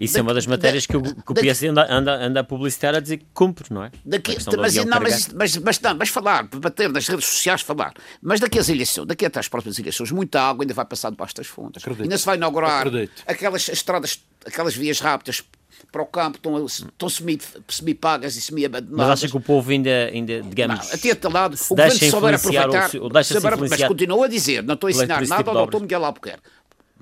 [0.00, 2.94] isso é uma das matérias que o, que o PS anda, anda, anda a publicitar
[2.94, 3.90] a dizer que cumpre, não é?
[4.02, 7.92] Daqui, mas, não, mas, mas, mas, não, mas falar, bater nas redes sociais, falar.
[8.22, 11.34] Mas daqui às eleições, daqui até às próximas eleições, muita água ainda vai passar debaixo
[11.34, 11.82] das fontes.
[11.82, 12.04] Acredito.
[12.04, 13.22] Ainda se vai inaugurar Acredito.
[13.26, 15.44] aquelas estradas, aquelas vias rápidas
[15.90, 19.08] para o campo estão, estão semi-pagas e semi-abandonadas.
[19.08, 22.34] Mas acha que o povo ainda, ainda digamos, não, até este lado, o governo souber
[22.34, 26.04] aproveitar, o, souber, mas continua a dizer, não estou a ensinar nada ao doutor Miguel
[26.04, 26.42] Albuquerque.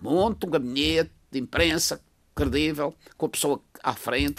[0.01, 2.01] Monta um gabinete de imprensa
[2.34, 4.36] credível, com a pessoa à frente,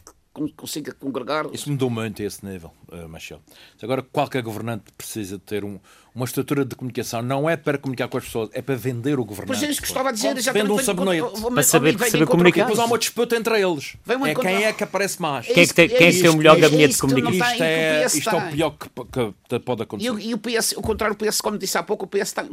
[0.55, 1.47] consiga congregar.
[1.51, 3.41] Isso mudou muito a esse nível, uh, Machel.
[3.81, 5.79] Agora, qualquer governante precisa ter um,
[6.13, 7.21] uma estrutura de comunicação.
[7.21, 9.47] Não é para comunicar com as pessoas, é para vender o governante.
[9.47, 10.35] Pois é isso que estava a dizer.
[10.53, 11.27] Vende um sabonete.
[11.53, 12.61] Para saber, para saber comunicar.
[12.61, 13.97] Depois há uma disputa entre eles.
[14.07, 15.45] É quem é que aparece mais.
[15.45, 17.51] Quem é que tem, quem é que tem o melhor gabinete de comunicação?
[17.51, 20.19] Isto é, isto é o pior que, que pode acontecer.
[20.19, 22.45] E, e, o PS, o contrário, o PS, como disse há pouco, o PS está...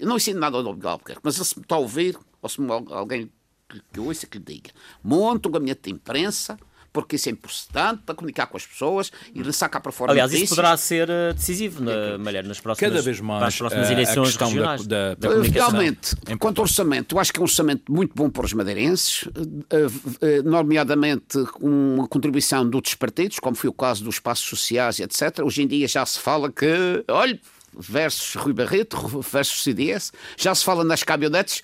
[0.00, 2.60] Não ensino nada ao Nobel Albuquerque, mas se me está a ouvir, ou se
[2.90, 3.30] alguém
[3.68, 4.70] que, que ouça que lhe diga.
[5.02, 6.58] Monta um gabinete de imprensa,
[6.94, 10.30] porque isso é importante para comunicar com as pessoas e lançar cá para fora Aliás,
[10.30, 10.50] notícias.
[10.50, 14.36] isso poderá ser eh, decisivo, na, Malher, nas próximas, Cada vez mais, as próximas eleições
[14.36, 14.86] regionais.
[14.86, 18.14] Da, da, da Realmente, é quanto ao orçamento, eu acho que é um orçamento muito
[18.14, 19.28] bom para os madeirenses,
[19.70, 19.86] eh,
[20.20, 25.40] eh, nomeadamente uma contribuição de outros partidos, como foi o caso dos espaços sociais, etc.
[25.44, 27.40] Hoje em dia já se fala que, olha,
[27.76, 31.60] versus Rui Barreto, versus CDS, já se fala nas caminhonetes,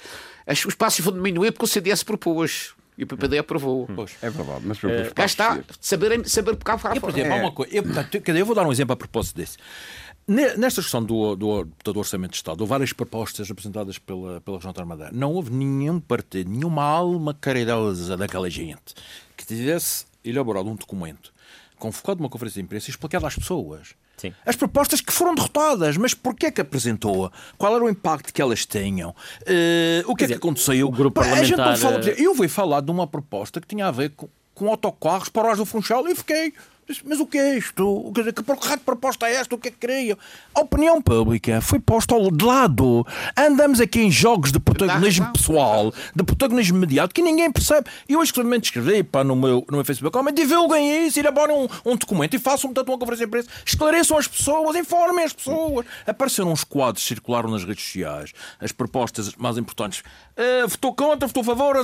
[0.67, 2.75] os passos vão diminuir porque o CDS propôs.
[3.01, 3.89] E o PPD aprovou.
[3.97, 6.99] Pois, é verdade, mas uh, cá está, saber, saber cá fora.
[6.99, 7.41] Eu, por exemplo, é.
[7.41, 9.57] uma coisa, eu, portanto, eu vou dar um exemplo a propósito desse.
[10.29, 14.73] Nesta questão do, do, do, Orçamento de Estado, houve várias propostas apresentadas pela, pela Região
[14.75, 15.09] da Armada.
[15.13, 18.95] Não houve nenhum partido, nenhuma alma caridosa daquela gente
[19.35, 21.33] que tivesse elaborado um documento,
[21.79, 24.35] convocado uma conferência de imprensa e explicado às pessoas Sim.
[24.45, 27.33] As propostas que foram derrotadas, mas porquê que apresentou?
[27.57, 29.11] Qual era o impacto que elas tinham?
[29.11, 30.87] Uh, o que Quer é que aconteceu?
[30.87, 31.79] O grupo parlamentar...
[31.79, 35.31] Fala, eh, eu ouvi falar de uma proposta que tinha a ver com, com autocarros
[35.31, 36.53] para os do Funchal e fiquei
[37.05, 38.11] mas o que é isto?
[38.15, 39.55] Quer dizer, que de proposta é esta?
[39.55, 40.19] O que é que queriam?
[40.55, 43.07] A opinião pública foi posta ao de lado.
[43.37, 47.89] Andamos aqui em jogos de protagonismo pessoal, de protagonismo imediato, que ninguém percebe.
[48.09, 51.91] E eu exclusivamente escrevi pá, no, meu, no meu Facebook, oh, divulguem isso, elaborem um,
[51.91, 53.49] um documento e façam, portanto, uma conferência de imprensa.
[53.65, 55.87] Esclareçam as pessoas, informem as pessoas.
[56.07, 60.01] Apareceram uns quadros, circularam nas redes sociais, as propostas mais importantes.
[60.37, 61.77] Uh, votou contra, votou a favor,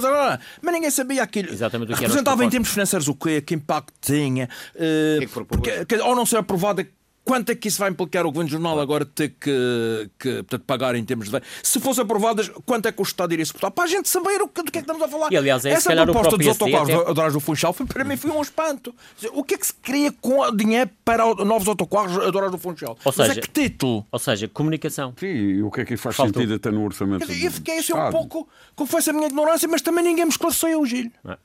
[0.62, 1.52] mas ninguém sabia aquilo.
[1.52, 3.40] Exatamente o que Representava em termos financeiros o quê?
[3.40, 4.48] Que impacto tinha?
[4.74, 6.86] Uh, é porque, ou não ser aprovada
[7.26, 10.94] Quanto é que isso vai implicar o Governo Jornal agora ter que, que portanto, pagar
[10.94, 11.42] em termos de.
[11.61, 13.72] Se fossem aprovadas, quanto é que o Estado iria suportar?
[13.72, 15.32] Para a gente saber o que, do que é que estamos a falar.
[15.32, 17.11] E, aliás, é Essa proposta dos autocarros até...
[17.11, 18.94] atrás do Funchal foi, para mim foi um espanto.
[19.32, 22.97] O que é que se queria com o dinheiro para novos autocarros atrás do Funchal?
[23.05, 24.07] Ou seja, Mas é que título?
[24.12, 25.12] Ou seja, comunicação.
[25.18, 26.40] Sim, e o que é que faz Faltou.
[26.40, 27.28] sentido até no orçamento?
[27.28, 28.49] E fiquei assim um pouco.
[28.76, 31.11] Confesso a minha ignorância, mas também ninguém me esclareceu, Gil.
[31.24, 31.38] Não é?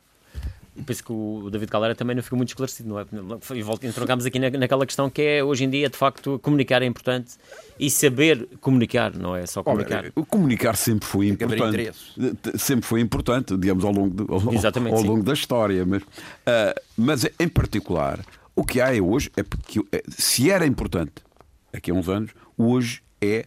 [0.85, 3.05] Penso que o David Caldeira também não ficou muito esclarecido, não é?
[3.55, 6.81] E volto, entrocamos aqui na, naquela questão que é, hoje em dia, de facto, comunicar
[6.81, 7.35] é importante
[7.79, 10.11] e saber comunicar, não é só comunicar.
[10.15, 11.91] Olha, comunicar sempre foi importante.
[12.57, 15.85] Sempre foi importante, digamos, ao longo, de, ao, ao longo da história.
[15.85, 18.23] Mas, uh, mas, em particular,
[18.55, 21.13] o que há é hoje, é porque é, se era importante
[21.73, 23.45] aqui há uns anos, hoje é.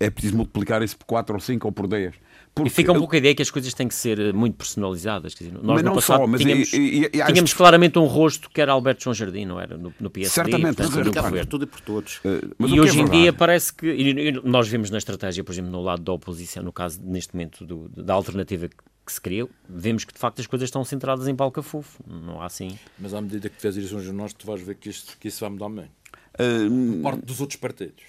[0.00, 2.14] É preciso multiplicar isso por 4 ou 5 ou por 10.
[2.54, 4.56] Porque e fica um pouco a ideia que as coisas têm que ser eh, muito
[4.56, 5.34] personalizadas.
[5.34, 8.06] Quer dizer, nós mas no passado só, mas tínhamos, e, e, e, tínhamos claramente um
[8.06, 9.76] rosto que era Alberto João Jardim, não era?
[9.76, 10.34] No, no PSD.
[10.34, 12.16] Certamente, portanto, mas, por tudo e por todos.
[12.18, 13.86] Uh, e é hoje é em dia parece que.
[13.86, 17.64] E nós vemos na estratégia, por exemplo, no lado da oposição, no caso, neste momento,
[17.64, 21.36] do, da alternativa que se criou, vemos que de facto as coisas estão centradas em
[21.36, 22.02] palcafufo.
[22.06, 22.76] Não há assim.
[22.98, 25.50] Mas à medida que tiveres eleições nós, tu vais ver que, isto, que isso vai
[25.50, 25.90] mudar bem.
[26.34, 28.02] Uh, parte dos outros partidos.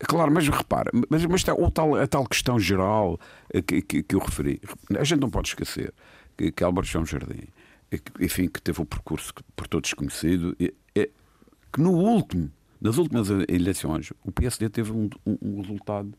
[0.00, 3.20] Claro, mas repara, mas, mas o tal, a tal questão geral
[3.66, 4.60] que, que, que, eu referi,
[4.98, 5.92] a gente não pode esquecer
[6.36, 7.48] que, que Albert João Jardim
[8.20, 10.56] enfim, que teve o percurso por todos conhecido,
[10.94, 11.08] é
[11.72, 16.12] que no último, nas últimas eleições, o PSD teve um, um, um resultado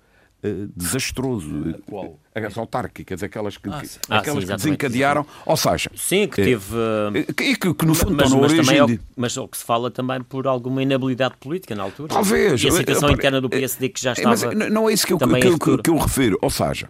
[0.43, 1.75] Uh, desastroso.
[1.85, 2.19] Qual?
[2.33, 5.25] As autárquicas, aquelas que, ah, aquelas ah, sim, que desencadearam.
[5.45, 5.91] Ou seja.
[5.95, 6.75] Sim, que teve.
[6.75, 8.65] Uh, que, que, que, no fundo mas, estão na mas origem.
[8.65, 8.93] Também de...
[8.93, 12.09] é o, mas o que se fala também por alguma inabilidade política na altura.
[12.13, 12.63] Talvez.
[12.63, 14.29] E a situação interna do PSD que já estava.
[14.29, 16.39] Mas não é isso que eu, que, que, eu refiro.
[16.41, 16.89] Ou seja,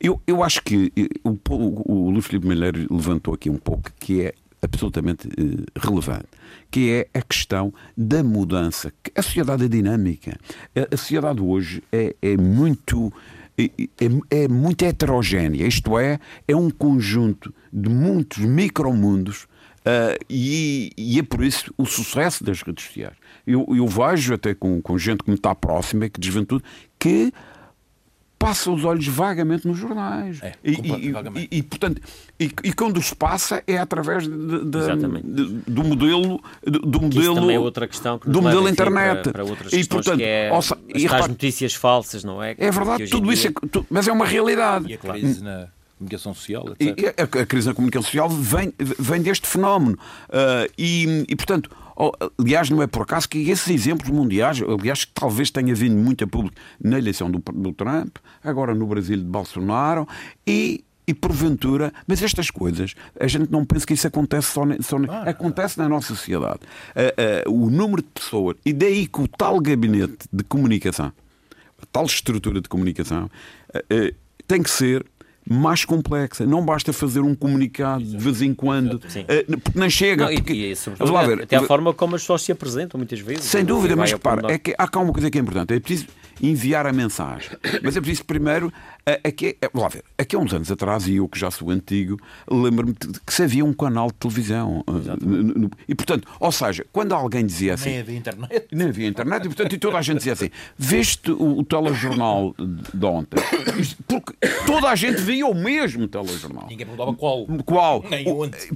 [0.00, 0.92] eu, eu acho que
[1.22, 6.26] o, o, o Luís Filipe Milheiro levantou aqui um pouco que é absolutamente uh, relevante,
[6.70, 8.92] que é a questão da mudança.
[9.14, 10.38] A sociedade é dinâmica.
[10.74, 13.12] A, sociedade hoje é, é muito.
[13.60, 19.48] É, é, muito heterogénea, isto é, é um conjunto de muitos micromundos
[19.80, 23.16] uh, e, e, é por isso o sucesso das redes sociais.
[23.44, 26.62] Eu, eu vejo até com, com gente que me está próxima, que de juventude,
[27.00, 27.32] que
[28.38, 30.38] passa os olhos vagamente nos jornais.
[30.42, 32.00] É, e, e, e, e, portanto,
[32.38, 37.58] e, e, quando os passa é através de, de, do modelo do modelo também é
[37.58, 41.74] outra questão que do modelo internet para, para outras e portanto é, as, repara, notícias
[41.74, 42.54] falsas não é?
[42.58, 44.86] É verdade tudo isso é, tu, mas é uma realidade.
[44.88, 45.68] E a crise na
[45.98, 47.14] comunicação social etc.
[47.18, 49.98] A, a, crise na comunicação social vem vem deste fenómeno.
[50.28, 51.70] Uh, e, e portanto
[52.38, 56.24] aliás, não é por acaso que esses exemplos mundiais, aliás, que talvez tenha vindo muito
[56.24, 60.06] a público na eleição do, do Trump, agora no Brasil de Bolsonaro
[60.46, 64.98] e e porventura, mas estas coisas, a gente não pensa que isso acontece só, só
[65.08, 66.60] ah, acontece na nossa sociedade.
[66.94, 71.10] Uh, uh, o número de pessoas, e daí que o tal gabinete de comunicação,
[71.82, 73.30] a tal estrutura de comunicação,
[73.74, 74.14] uh,
[74.46, 75.06] tem que ser
[75.48, 76.44] mais complexa.
[76.44, 80.26] Não basta fazer um comunicado de vez em quando, uh, porque não chega.
[80.26, 83.44] Não, porque, e, e, ver, até a forma como as pessoas se apresentam muitas vezes.
[83.44, 85.74] Sem dúvida, mas repara, é que há cá uma coisa que é importante.
[85.74, 86.06] É preciso
[86.42, 87.50] enviar a mensagem.
[87.82, 88.72] Mas é preciso primeiro.
[89.24, 92.18] Aqui, lá ver, aqui há uns anos atrás, e eu que já sou antigo,
[92.50, 94.84] lembro-me que se havia um canal de televisão.
[94.86, 95.70] Exatamente.
[95.88, 97.90] E portanto, ou seja, quando alguém dizia assim.
[97.90, 98.66] Nem havia internet.
[98.72, 102.54] Nem havia internet, e portanto, e toda a gente dizia assim: veste o, o telejornal
[102.58, 103.40] de ontem.
[104.06, 104.34] Porque
[104.66, 106.66] toda a gente via o mesmo telejornal.
[106.68, 107.46] Ninguém perguntava qual.
[107.64, 108.04] Qual?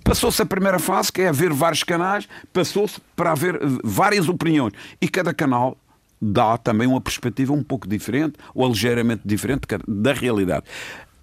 [0.03, 4.73] Passou-se a primeira fase, que é haver vários canais, passou-se para haver várias opiniões.
[5.01, 5.77] E cada canal
[6.23, 10.65] dá também uma perspectiva um pouco diferente ou ligeiramente diferente da realidade.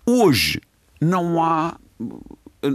[0.06, 0.60] Hoje
[1.00, 1.78] não há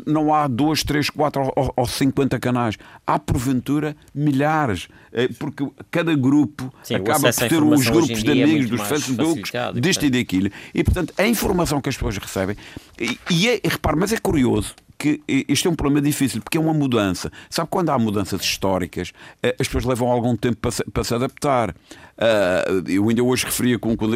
[0.07, 2.79] não há dois, três, quatro ou, 50 canais.
[3.07, 4.89] Há, porventura, milhares.
[5.12, 8.89] Eh, porque cada grupo Sim, acaba por ter os grupos de é amigos, é dos
[8.89, 10.51] facebooks, disto e daquilo.
[10.72, 12.57] E, portanto, a informação que as pessoas recebem.
[12.99, 16.61] E, e é, repare, mas é curioso que isto é um problema difícil, porque é
[16.61, 17.30] uma mudança.
[17.50, 21.14] Sabe quando há mudanças históricas, eh, as pessoas levam algum tempo para se, para se
[21.14, 21.70] adaptar.
[21.70, 24.07] Uh, eu ainda hoje referia com, com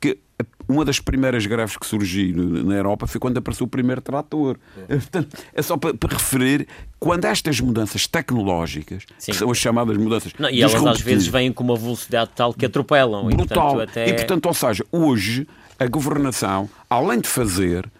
[0.00, 0.18] que
[0.66, 2.34] uma das primeiras greves que surgiu
[2.64, 4.56] na Europa foi quando apareceu o primeiro trator.
[4.88, 6.66] É, Portanto, é só para, para, referir
[6.98, 9.32] quando estas mudanças tecnológicas, Sim.
[9.32, 10.32] que são as chamadas mudanças.
[10.38, 13.26] Não, e elas às vezes vêm com uma velocidade tal que atropelam.
[13.26, 13.42] Brutal.
[13.42, 14.08] E, portanto, até...
[14.08, 15.46] e, portanto, ou seja, hoje
[15.78, 17.90] a governação, além de fazer,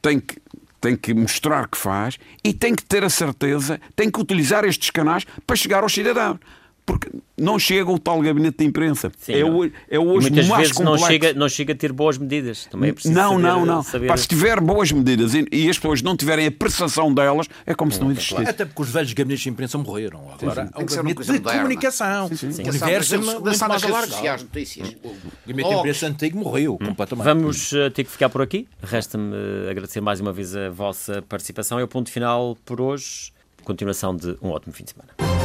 [0.00, 0.38] tem que
[0.80, 4.90] tem que mostrar que faz e tem que ter a certeza, tem que utilizar estes
[4.90, 6.38] canais para chegar aos cidadãos
[6.88, 9.12] porque não chega o tal gabinete de imprensa.
[9.18, 11.02] Sim, é, o, é hoje muitas mais vezes complexo.
[11.02, 12.64] não chega, não chega a ter boas medidas.
[12.64, 13.82] Também é preciso não, saber, não, não.
[13.82, 14.06] Saber...
[14.06, 17.74] Pá, se tiver boas medidas e, e, as pessoas não tiverem a prestação delas, é
[17.74, 18.48] como se não existisse.
[18.48, 20.30] Até porque os velhos gabinetes de imprensa morreram.
[20.32, 21.58] Agora há um gabinete de moderna.
[21.58, 22.28] comunicação.
[22.28, 22.52] Sim, sim.
[22.52, 22.62] sim.
[22.62, 24.44] O universo é muito mais alargado.
[24.44, 24.88] notícias.
[25.04, 25.14] O
[25.46, 26.86] gabinete de imprensa antigo morreu hum.
[26.86, 27.24] completamente.
[27.26, 28.66] Vamos uh, ter que ficar por aqui.
[28.82, 31.78] Resta-me uh, agradecer mais uma vez a vossa participação.
[31.78, 33.30] É o ponto final por hoje.
[33.62, 35.37] Continuação de um ótimo fim de semana.